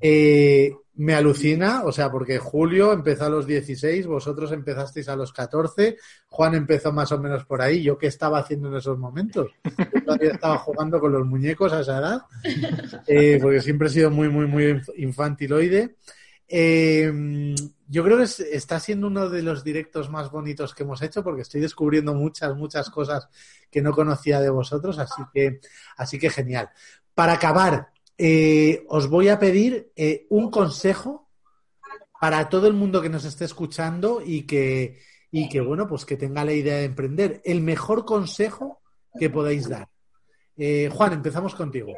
[0.00, 5.32] Eh, me alucina, o sea, porque Julio empezó a los 16, vosotros empezasteis a los
[5.32, 5.96] 14,
[6.26, 7.82] Juan empezó más o menos por ahí.
[7.82, 9.52] ¿Yo qué estaba haciendo en esos momentos?
[9.64, 12.22] Yo todavía estaba jugando con los muñecos a esa edad,
[13.06, 15.96] eh, porque siempre he sido muy, muy, muy infantiloide.
[16.48, 17.54] Eh,
[17.86, 21.42] yo creo que está siendo uno de los directos más bonitos que hemos hecho porque
[21.42, 23.28] estoy descubriendo muchas, muchas cosas
[23.70, 25.60] que no conocía de vosotros, así que,
[25.96, 26.70] así que genial.
[27.14, 27.88] Para acabar,
[28.18, 31.28] eh, os voy a pedir eh, un consejo
[32.20, 35.00] para todo el mundo que nos esté escuchando y que,
[35.30, 37.40] y que, bueno, pues que tenga la idea de emprender.
[37.44, 38.82] El mejor consejo
[39.18, 39.88] que podáis dar.
[40.90, 41.94] Juan, empezamos contigo.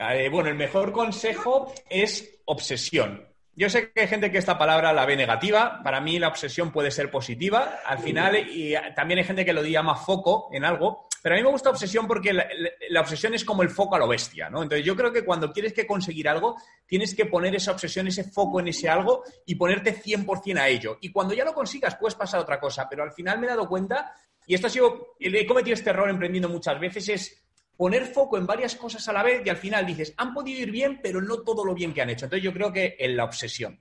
[0.00, 3.26] Eh, bueno, el mejor consejo es obsesión.
[3.54, 5.80] Yo sé que hay gente que esta palabra la ve negativa.
[5.82, 7.80] Para mí la obsesión puede ser positiva.
[7.84, 11.07] Al final, y también hay gente que lo llama foco en algo.
[11.22, 14.08] Pero a mí me gusta obsesión porque la, obsesión es como el foco a lo
[14.08, 14.62] bestia, ¿no?
[14.62, 16.56] Entonces yo creo que cuando quieres que conseguir algo,
[16.86, 20.98] tienes que poner esa obsesión, ese foco en ese algo y ponerte 100% a ello.
[21.00, 22.88] Y cuando ya lo consigas, puedes pasar a otra cosa.
[22.88, 24.12] Pero al final me he dado cuenta,
[24.46, 27.44] y esto ha sido, he cometido este error emprendiendo muchas veces, es
[27.76, 30.70] poner foco en varias cosas a la vez y al final dices, han podido ir
[30.70, 32.26] bien, pero no todo lo bien que han hecho.
[32.26, 33.80] Entonces yo creo que en la obsesión.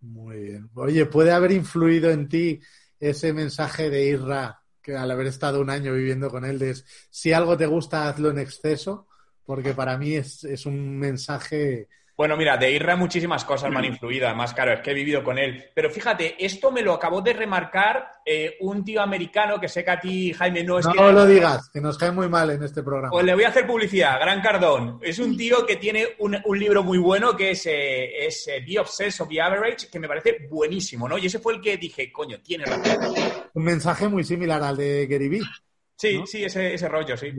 [0.00, 0.70] Muy bien.
[0.74, 2.60] Oye, ¿puede haber influido en ti
[3.00, 6.76] ese mensaje de Irra, que al haber estado un año viviendo con él, de
[7.10, 9.08] si algo te gusta, hazlo en exceso?
[9.44, 13.86] Porque para mí es, es un mensaje bueno, mira, de Irra muchísimas cosas me han
[13.86, 15.64] influido, además, claro, es que he vivido con él.
[15.74, 19.90] Pero fíjate, esto me lo acabó de remarcar eh, un tío americano que sé que
[19.90, 21.00] a ti, Jaime, no es no que...
[21.00, 23.10] No lo digas, que nos cae muy mal en este programa.
[23.10, 25.00] Pues le voy a hacer publicidad, Gran Cardón.
[25.02, 28.78] Es un tío que tiene un, libro muy bueno que es, eh, es eh, Be
[28.78, 31.18] Obsessed of the Average, que me parece buenísimo, ¿no?
[31.18, 33.12] Y ese fue el que dije, coño, tiene razón.
[33.54, 35.42] Un mensaje muy similar al de Gary Vee.
[35.96, 37.32] Sí, sí, ese, ese rollo, sí.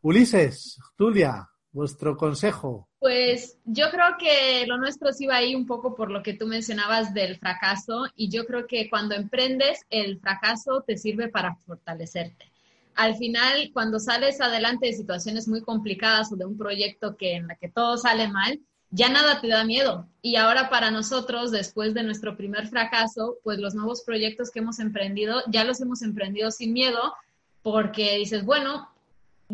[0.00, 2.88] Ulises, Tulia, vuestro consejo.
[2.98, 6.46] Pues yo creo que lo nuestro sí va ahí un poco por lo que tú
[6.46, 12.52] mencionabas del fracaso y yo creo que cuando emprendes el fracaso te sirve para fortalecerte.
[12.94, 17.46] Al final, cuando sales adelante de situaciones muy complicadas o de un proyecto que en
[17.46, 18.60] la que todo sale mal,
[18.90, 20.06] ya nada te da miedo.
[20.20, 24.78] Y ahora para nosotros, después de nuestro primer fracaso, pues los nuevos proyectos que hemos
[24.78, 27.14] emprendido, ya los hemos emprendido sin miedo
[27.62, 28.91] porque dices, bueno,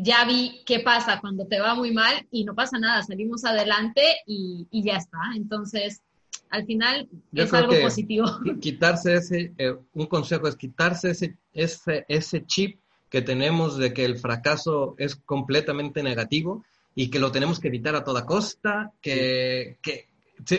[0.00, 4.02] ya vi qué pasa cuando te va muy mal y no pasa nada, salimos adelante
[4.26, 5.18] y, ya está.
[5.34, 6.02] Entonces,
[6.50, 8.26] al final es algo positivo.
[8.60, 12.78] Quitarse ese, eh, un consejo es quitarse ese, ese, ese chip
[13.10, 17.96] que tenemos de que el fracaso es completamente negativo y que lo tenemos que evitar
[17.96, 20.06] a toda costa, que, que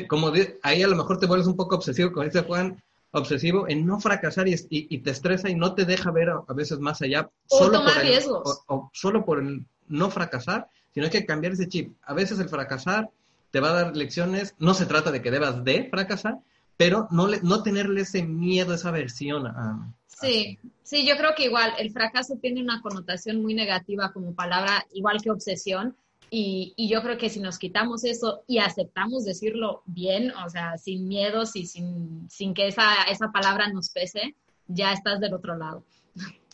[0.08, 0.34] como
[0.64, 2.82] ahí a lo mejor te vuelves un poco obsesivo, como dice Juan,
[3.12, 7.02] obsesivo en no fracasar y, te estresa y no te deja ver a, veces más
[7.02, 7.30] allá.
[7.46, 8.64] solo por riesgos.
[8.68, 11.94] O, solo por el no fracasar, sino hay que cambiar ese chip.
[12.04, 13.10] A veces el fracasar
[13.52, 16.38] te va a dar lecciones, no se trata de que debas de fracasar,
[16.78, 19.94] pero no, le, no tenerle ese miedo, esa aversión a...
[20.08, 24.86] Sí, sí, yo creo que igual el fracaso tiene una connotación muy negativa como palabra,
[24.94, 25.96] igual que obsesión,
[26.30, 30.78] y, y, yo creo que si nos quitamos eso y aceptamos decirlo bien, o sea,
[30.78, 34.36] sin miedos y sin, sin que esa, esa palabra nos pese,
[34.68, 35.84] ya estás del otro lado.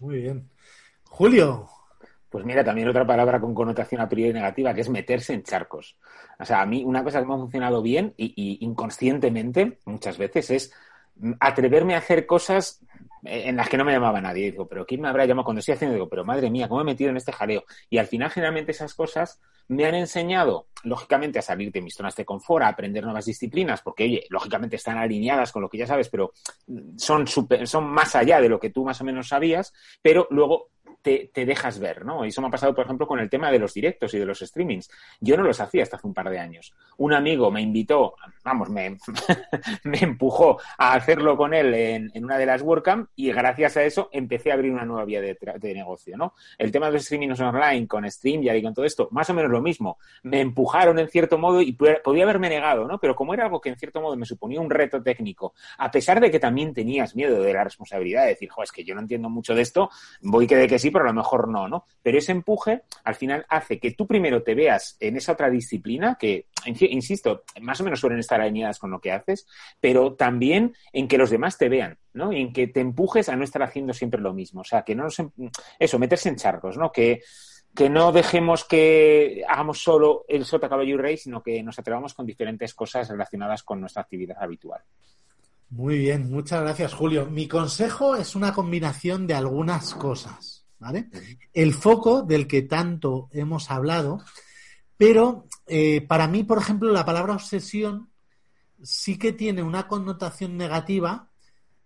[0.02, 0.50] Muy bien.
[1.06, 1.70] Julio.
[2.30, 5.98] Pues mira, también otra palabra con connotación a priori negativa, que es meterse en charcos.
[6.38, 10.18] O sea, a mí una cosa que me ha funcionado bien y, y inconscientemente muchas
[10.18, 10.74] veces es
[11.40, 12.82] atreverme a hacer cosas
[13.26, 14.52] en las que no me llamaba nadie.
[14.52, 15.96] digo, pero ¿quién me habrá llamado cuando estoy haciendo?
[15.96, 17.66] Digo, pero madre mía, ¿cómo me he metido en este jaleo?
[17.90, 22.16] Y al final, generalmente, esas cosas me han enseñado, lógicamente, a salir de mis zonas
[22.16, 25.88] de confort, a aprender nuevas disciplinas, porque, oye, lógicamente están alineadas con lo que ya
[25.88, 26.34] sabes, pero
[26.98, 30.70] son, son más allá de lo que tú más o menos sabías, pero luego
[31.06, 32.26] te, dejas ver, ¿no?
[32.26, 34.26] Y eso me ha pasado, por ejemplo, con el tema de los directos y de
[34.26, 34.90] los streamings.
[35.20, 36.74] Yo no los hacía hasta hace un par de años.
[36.98, 38.98] Un amigo me invitó, vamos, me,
[39.84, 44.50] empujó a hacerlo con él en, una de las WordCamp y gracias a eso empecé
[44.50, 45.36] a abrir una nueva vía de,
[45.76, 46.34] negocio, ¿no?
[46.58, 49.52] El tema de los streamings online con StreamYard y con todo esto, más o menos
[49.52, 50.00] lo mismo.
[50.24, 53.00] Me empujaron en cierto modo y podía haberme negado, ¿no?
[53.00, 56.20] Pero como era algo que en cierto modo me suponía un reto técnico, a pesar
[56.20, 59.02] de que también tenías miedo de la responsabilidad de decir, jo, es que yo no
[59.02, 59.90] entiendo mucho de esto,
[60.22, 61.86] voy que de que sí, pero a lo mejor no, ¿no?
[62.02, 66.16] Pero ese empuje al final hace que tú primero te veas en esa otra disciplina
[66.18, 69.46] que, insisto, más o menos suelen estar alineadas con lo que haces,
[69.82, 72.32] pero también en que los demás te vean, ¿no?
[72.32, 74.62] Y en que te empujes a no estar haciendo siempre lo mismo.
[74.62, 75.32] O sea, que no nos, em,
[75.78, 76.94] eso, meterse en charcos, ¿no?
[76.94, 77.22] Que,
[77.76, 82.14] que no dejemos que hagamos solo el sota caballo y rey, sino que nos atrevamos
[82.14, 84.82] con diferentes cosas relacionadas con nuestra actividad habitual.
[85.70, 87.26] Muy bien, muchas gracias, Julio.
[87.26, 91.10] Mi consejo es una combinación de algunas cosas, ¿vale?
[91.54, 94.24] El foco del que tanto hemos hablado,
[94.98, 98.10] pero eh, para mí, por ejemplo, la palabra obsesión
[98.82, 101.30] sí que tiene una connotación negativa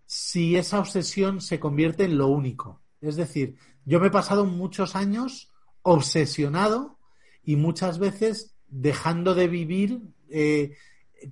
[0.05, 2.81] si esa obsesión se convierte en lo único.
[3.01, 6.97] Es decir, yo me he pasado muchos años obsesionado
[7.43, 10.75] y muchas veces dejando de vivir eh,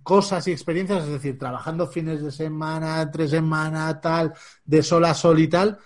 [0.03, 4.33] cosas y experiencias, es decir, trabajando fines de semana, tres semanas, tal,
[4.65, 5.77] de sol a sol y tal,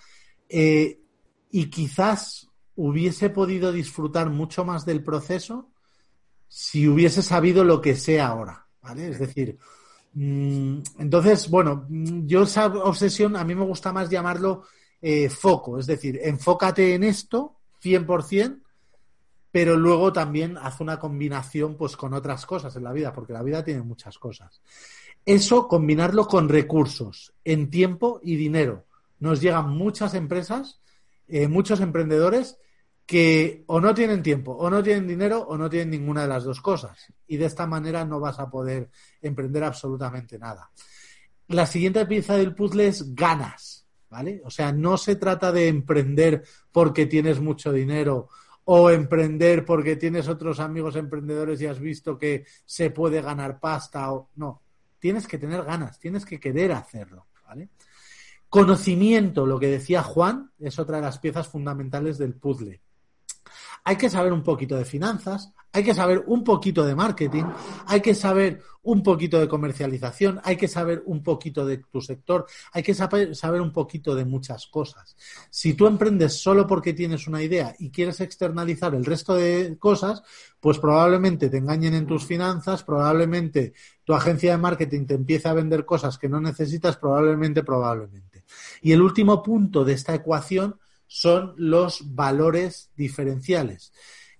[0.48, 1.01] eh,
[1.52, 5.70] y quizás hubiese podido disfrutar mucho más del proceso
[6.48, 9.08] si hubiese sabido lo que sé ahora, ¿vale?
[9.08, 9.58] Es decir,
[10.14, 14.64] mm, entonces, bueno, yo esa obsesión a mí me gusta más llamarlo
[15.00, 18.60] eh, foco, es decir, enfócate en esto 100%,
[19.50, 23.42] pero luego también haz una combinación pues con otras cosas en la vida, porque la
[23.42, 24.62] vida tiene muchas cosas.
[25.26, 28.86] Eso combinarlo con recursos en tiempo y dinero.
[29.20, 30.81] Nos llegan muchas empresas,
[31.32, 32.58] eh, muchos emprendedores
[33.06, 36.44] que o no tienen tiempo, o no tienen dinero, o no tienen ninguna de las
[36.44, 37.10] dos cosas.
[37.26, 38.90] Y de esta manera no vas a poder
[39.22, 40.70] emprender absolutamente nada.
[41.48, 44.42] La siguiente pieza del puzzle es ganas, ¿vale?
[44.44, 48.28] O sea, no se trata de emprender porque tienes mucho dinero
[48.64, 54.12] o emprender porque tienes otros amigos emprendedores y has visto que se puede ganar pasta
[54.12, 54.60] o no.
[54.98, 57.70] Tienes que tener ganas, tienes que querer hacerlo, ¿vale?
[58.52, 62.82] Conocimiento, lo que decía Juan, es otra de las piezas fundamentales del puzzle.
[63.84, 67.44] Hay que saber un poquito de finanzas, hay que saber un poquito de marketing,
[67.86, 72.46] hay que saber un poquito de comercialización, hay que saber un poquito de tu sector,
[72.72, 75.16] hay que saber, un poquito de muchas cosas.
[75.50, 80.22] Si tú emprendes solo porque tienes una idea y quieres externalizar el resto de cosas,
[80.60, 83.72] pues probablemente te engañen en tus finanzas, probablemente
[84.04, 88.44] tu agencia de marketing te empiece a vender cosas que no necesitas, probablemente, probablemente.
[88.82, 90.76] Y el último punto de esta ecuación
[91.14, 93.92] son los valores diferenciales.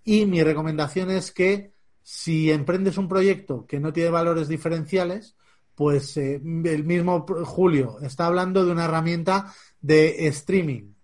[0.05, 5.37] Y mi recomendación es que si emprendes un proyecto que no tiene valores diferenciales,
[5.75, 9.53] pues eh, el mismo Julio está hablando de una herramienta
[9.83, 10.95] de streaming.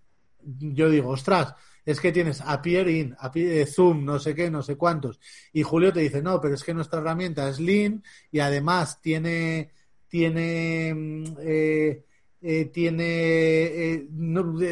[0.42, 1.54] Yo digo, ostras,
[1.84, 5.20] es que tienes Appear In, eh, Zoom, no sé qué, no sé cuántos.
[5.52, 8.02] Y Julio te dice, no, pero es que nuestra herramienta es Lean
[8.32, 9.72] y además tiene,
[10.08, 12.04] tiene mm, eh,
[12.40, 14.08] eh, tiene eh,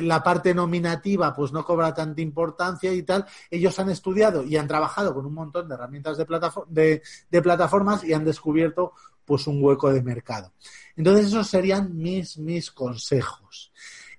[0.02, 4.68] la parte nominativa pues no cobra tanta importancia y tal, ellos han estudiado y han
[4.68, 8.92] trabajado con un montón de herramientas de, de plataformas y han descubierto
[9.24, 10.52] pues un hueco de mercado.
[10.94, 13.72] Entonces esos serían mis, mis consejos.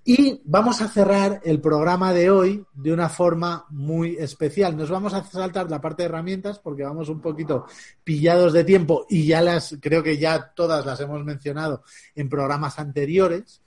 [0.10, 4.78] Y vamos a cerrar el programa de hoy de una forma muy especial.
[4.78, 7.66] Nos vamos a saltar la parte de herramientas porque vamos un poquito
[8.06, 11.84] pillados de tiempo y ya las, creo que ya todas las hemos mencionado
[12.16, 13.62] en programas anteriores.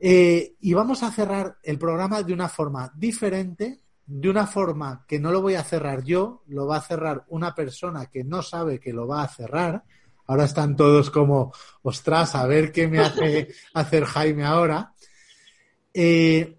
[0.00, 5.20] Eh, y vamos a cerrar el programa de una forma diferente, de una forma que
[5.20, 8.80] no lo voy a cerrar yo, lo va a cerrar una persona que no sabe
[8.80, 9.84] que lo va a cerrar.
[10.28, 11.52] Ahora están todos como,
[11.82, 14.94] ostras, a ver qué me hace hacer Jaime ahora.
[15.94, 16.58] Eh,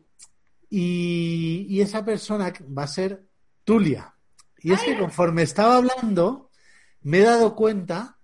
[0.70, 3.26] y, esa persona va a ser
[3.64, 4.14] Tulia.
[4.62, 6.50] Y es que conforme estaba hablando,
[7.02, 8.18] me he dado cuenta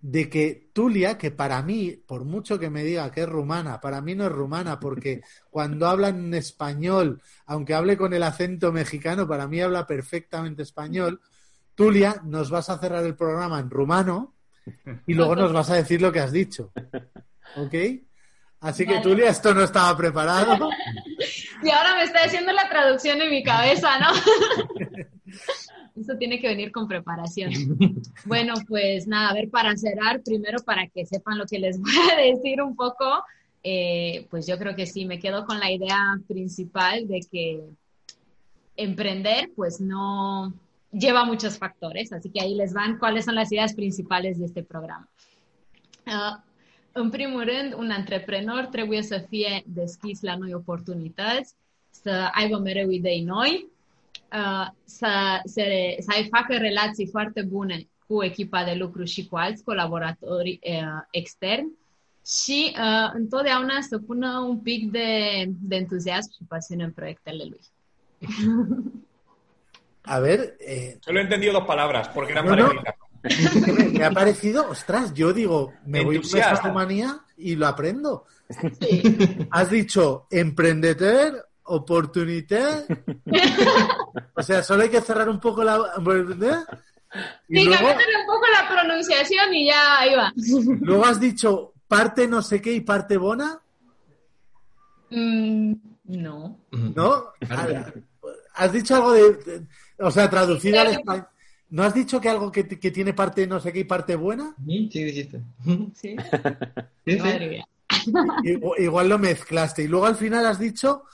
[0.00, 4.00] de que Tulia, que para mí, por mucho que me diga que es rumana, para
[4.00, 9.26] mí no es rumana, porque cuando habla en español, aunque hable con el acento mexicano,
[9.26, 11.20] para mí habla perfectamente español.
[11.74, 14.34] Tulia, nos vas a cerrar el programa en rumano
[15.06, 16.72] y luego nos vas a decir lo que has dicho.
[17.56, 17.74] ¿Ok?
[18.62, 20.70] Así que, Tulia, esto no estaba preparado.
[21.64, 24.08] Y ahora me está haciendo la traducción en mi cabeza, ¿no?
[25.96, 27.52] Eso tiene que venir con preparación.
[28.24, 31.92] Bueno, pues nada, a ver, para cerrar, primero para que sepan lo que les voy
[32.12, 33.24] a decir un poco,
[33.62, 37.60] eh, pues yo creo que sí, me quedo con la idea principal de que
[38.76, 40.52] emprender pues no
[40.90, 44.64] lleva muchos factores, así que ahí les van cuáles son las ideas principales de este
[44.64, 45.08] programa.
[46.06, 46.51] Uh,
[46.92, 51.54] în primul rând, un antreprenor trebuie să fie deschis la noi oportunități,
[51.90, 53.66] să aibă mereu idei noi,
[54.32, 59.64] uh, să, se, să facă relații foarte bune cu echipa de lucru și cu alți
[59.64, 61.72] colaboratori uh, externi
[62.26, 65.08] și uh, întotdeauna să pună un pic de,
[65.60, 67.60] de entuziasm și pasiune în proiectele lui.
[70.04, 70.38] A ver.
[70.58, 70.94] Eh...
[71.00, 72.82] Solo he entendido dos palabras, porque eran no, parecidas.
[72.84, 73.11] Me,
[73.92, 78.26] me, ha parecido, ostras, yo digo, me voy a una manía y lo aprendo.
[78.80, 79.16] Sí.
[79.50, 82.84] Has dicho emprendedor, oportunidad.
[84.34, 85.78] o sea, solo hay que cerrar un poco la.
[87.48, 90.32] Y sí, luego, un poco la pronunciación y ya ahí va.
[90.80, 93.60] Luego has dicho parte no sé qué y parte bona.
[95.10, 96.58] Mm, no.
[96.70, 97.24] ¿No?
[98.54, 99.66] Has dicho algo de, de
[99.98, 101.26] o sea, traducido al español.
[101.72, 104.54] ¿No has dicho que algo que, que, tiene parte no sé qué y parte buena?
[104.66, 105.40] Sí, dijiste.
[105.94, 106.16] Sí.
[107.06, 107.68] sí, Madre mía.
[108.44, 109.84] Igual, igual, lo mezclaste.
[109.84, 111.04] Y luego al final has dicho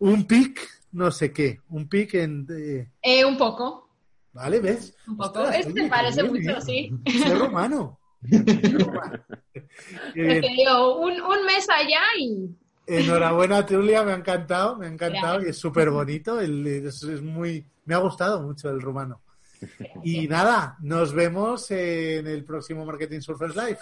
[0.00, 0.60] un pic,
[0.92, 1.60] no sé qué.
[1.70, 2.46] Un pic en.
[2.50, 2.90] Eh...
[3.00, 3.88] Eh, un poco.
[4.34, 4.94] Vale, ¿ves?
[5.08, 5.40] Un poco.
[5.40, 6.60] Ostras, este oye, parece mucho, bien.
[6.60, 6.92] sí.
[7.22, 7.98] Soy romano.
[10.16, 12.48] Un, un mes allá y
[12.86, 15.46] Enhorabuena, Tulia, me ha encantado, me ha encantado Gracias.
[15.46, 16.40] y es súper bonito.
[16.40, 19.20] El, es, es, muy, me ha gustado mucho el rumano.
[20.02, 23.78] Y nada, nos vemos en el próximo Marketing Surfers Live.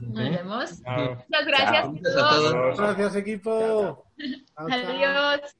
[0.00, 0.70] Nos vemos.
[0.80, 1.84] Muchas gracias
[2.14, 2.24] Chao.
[2.24, 2.78] a todos.
[2.78, 4.06] Gracias, equipo.
[4.56, 5.56] Chao, Adiós.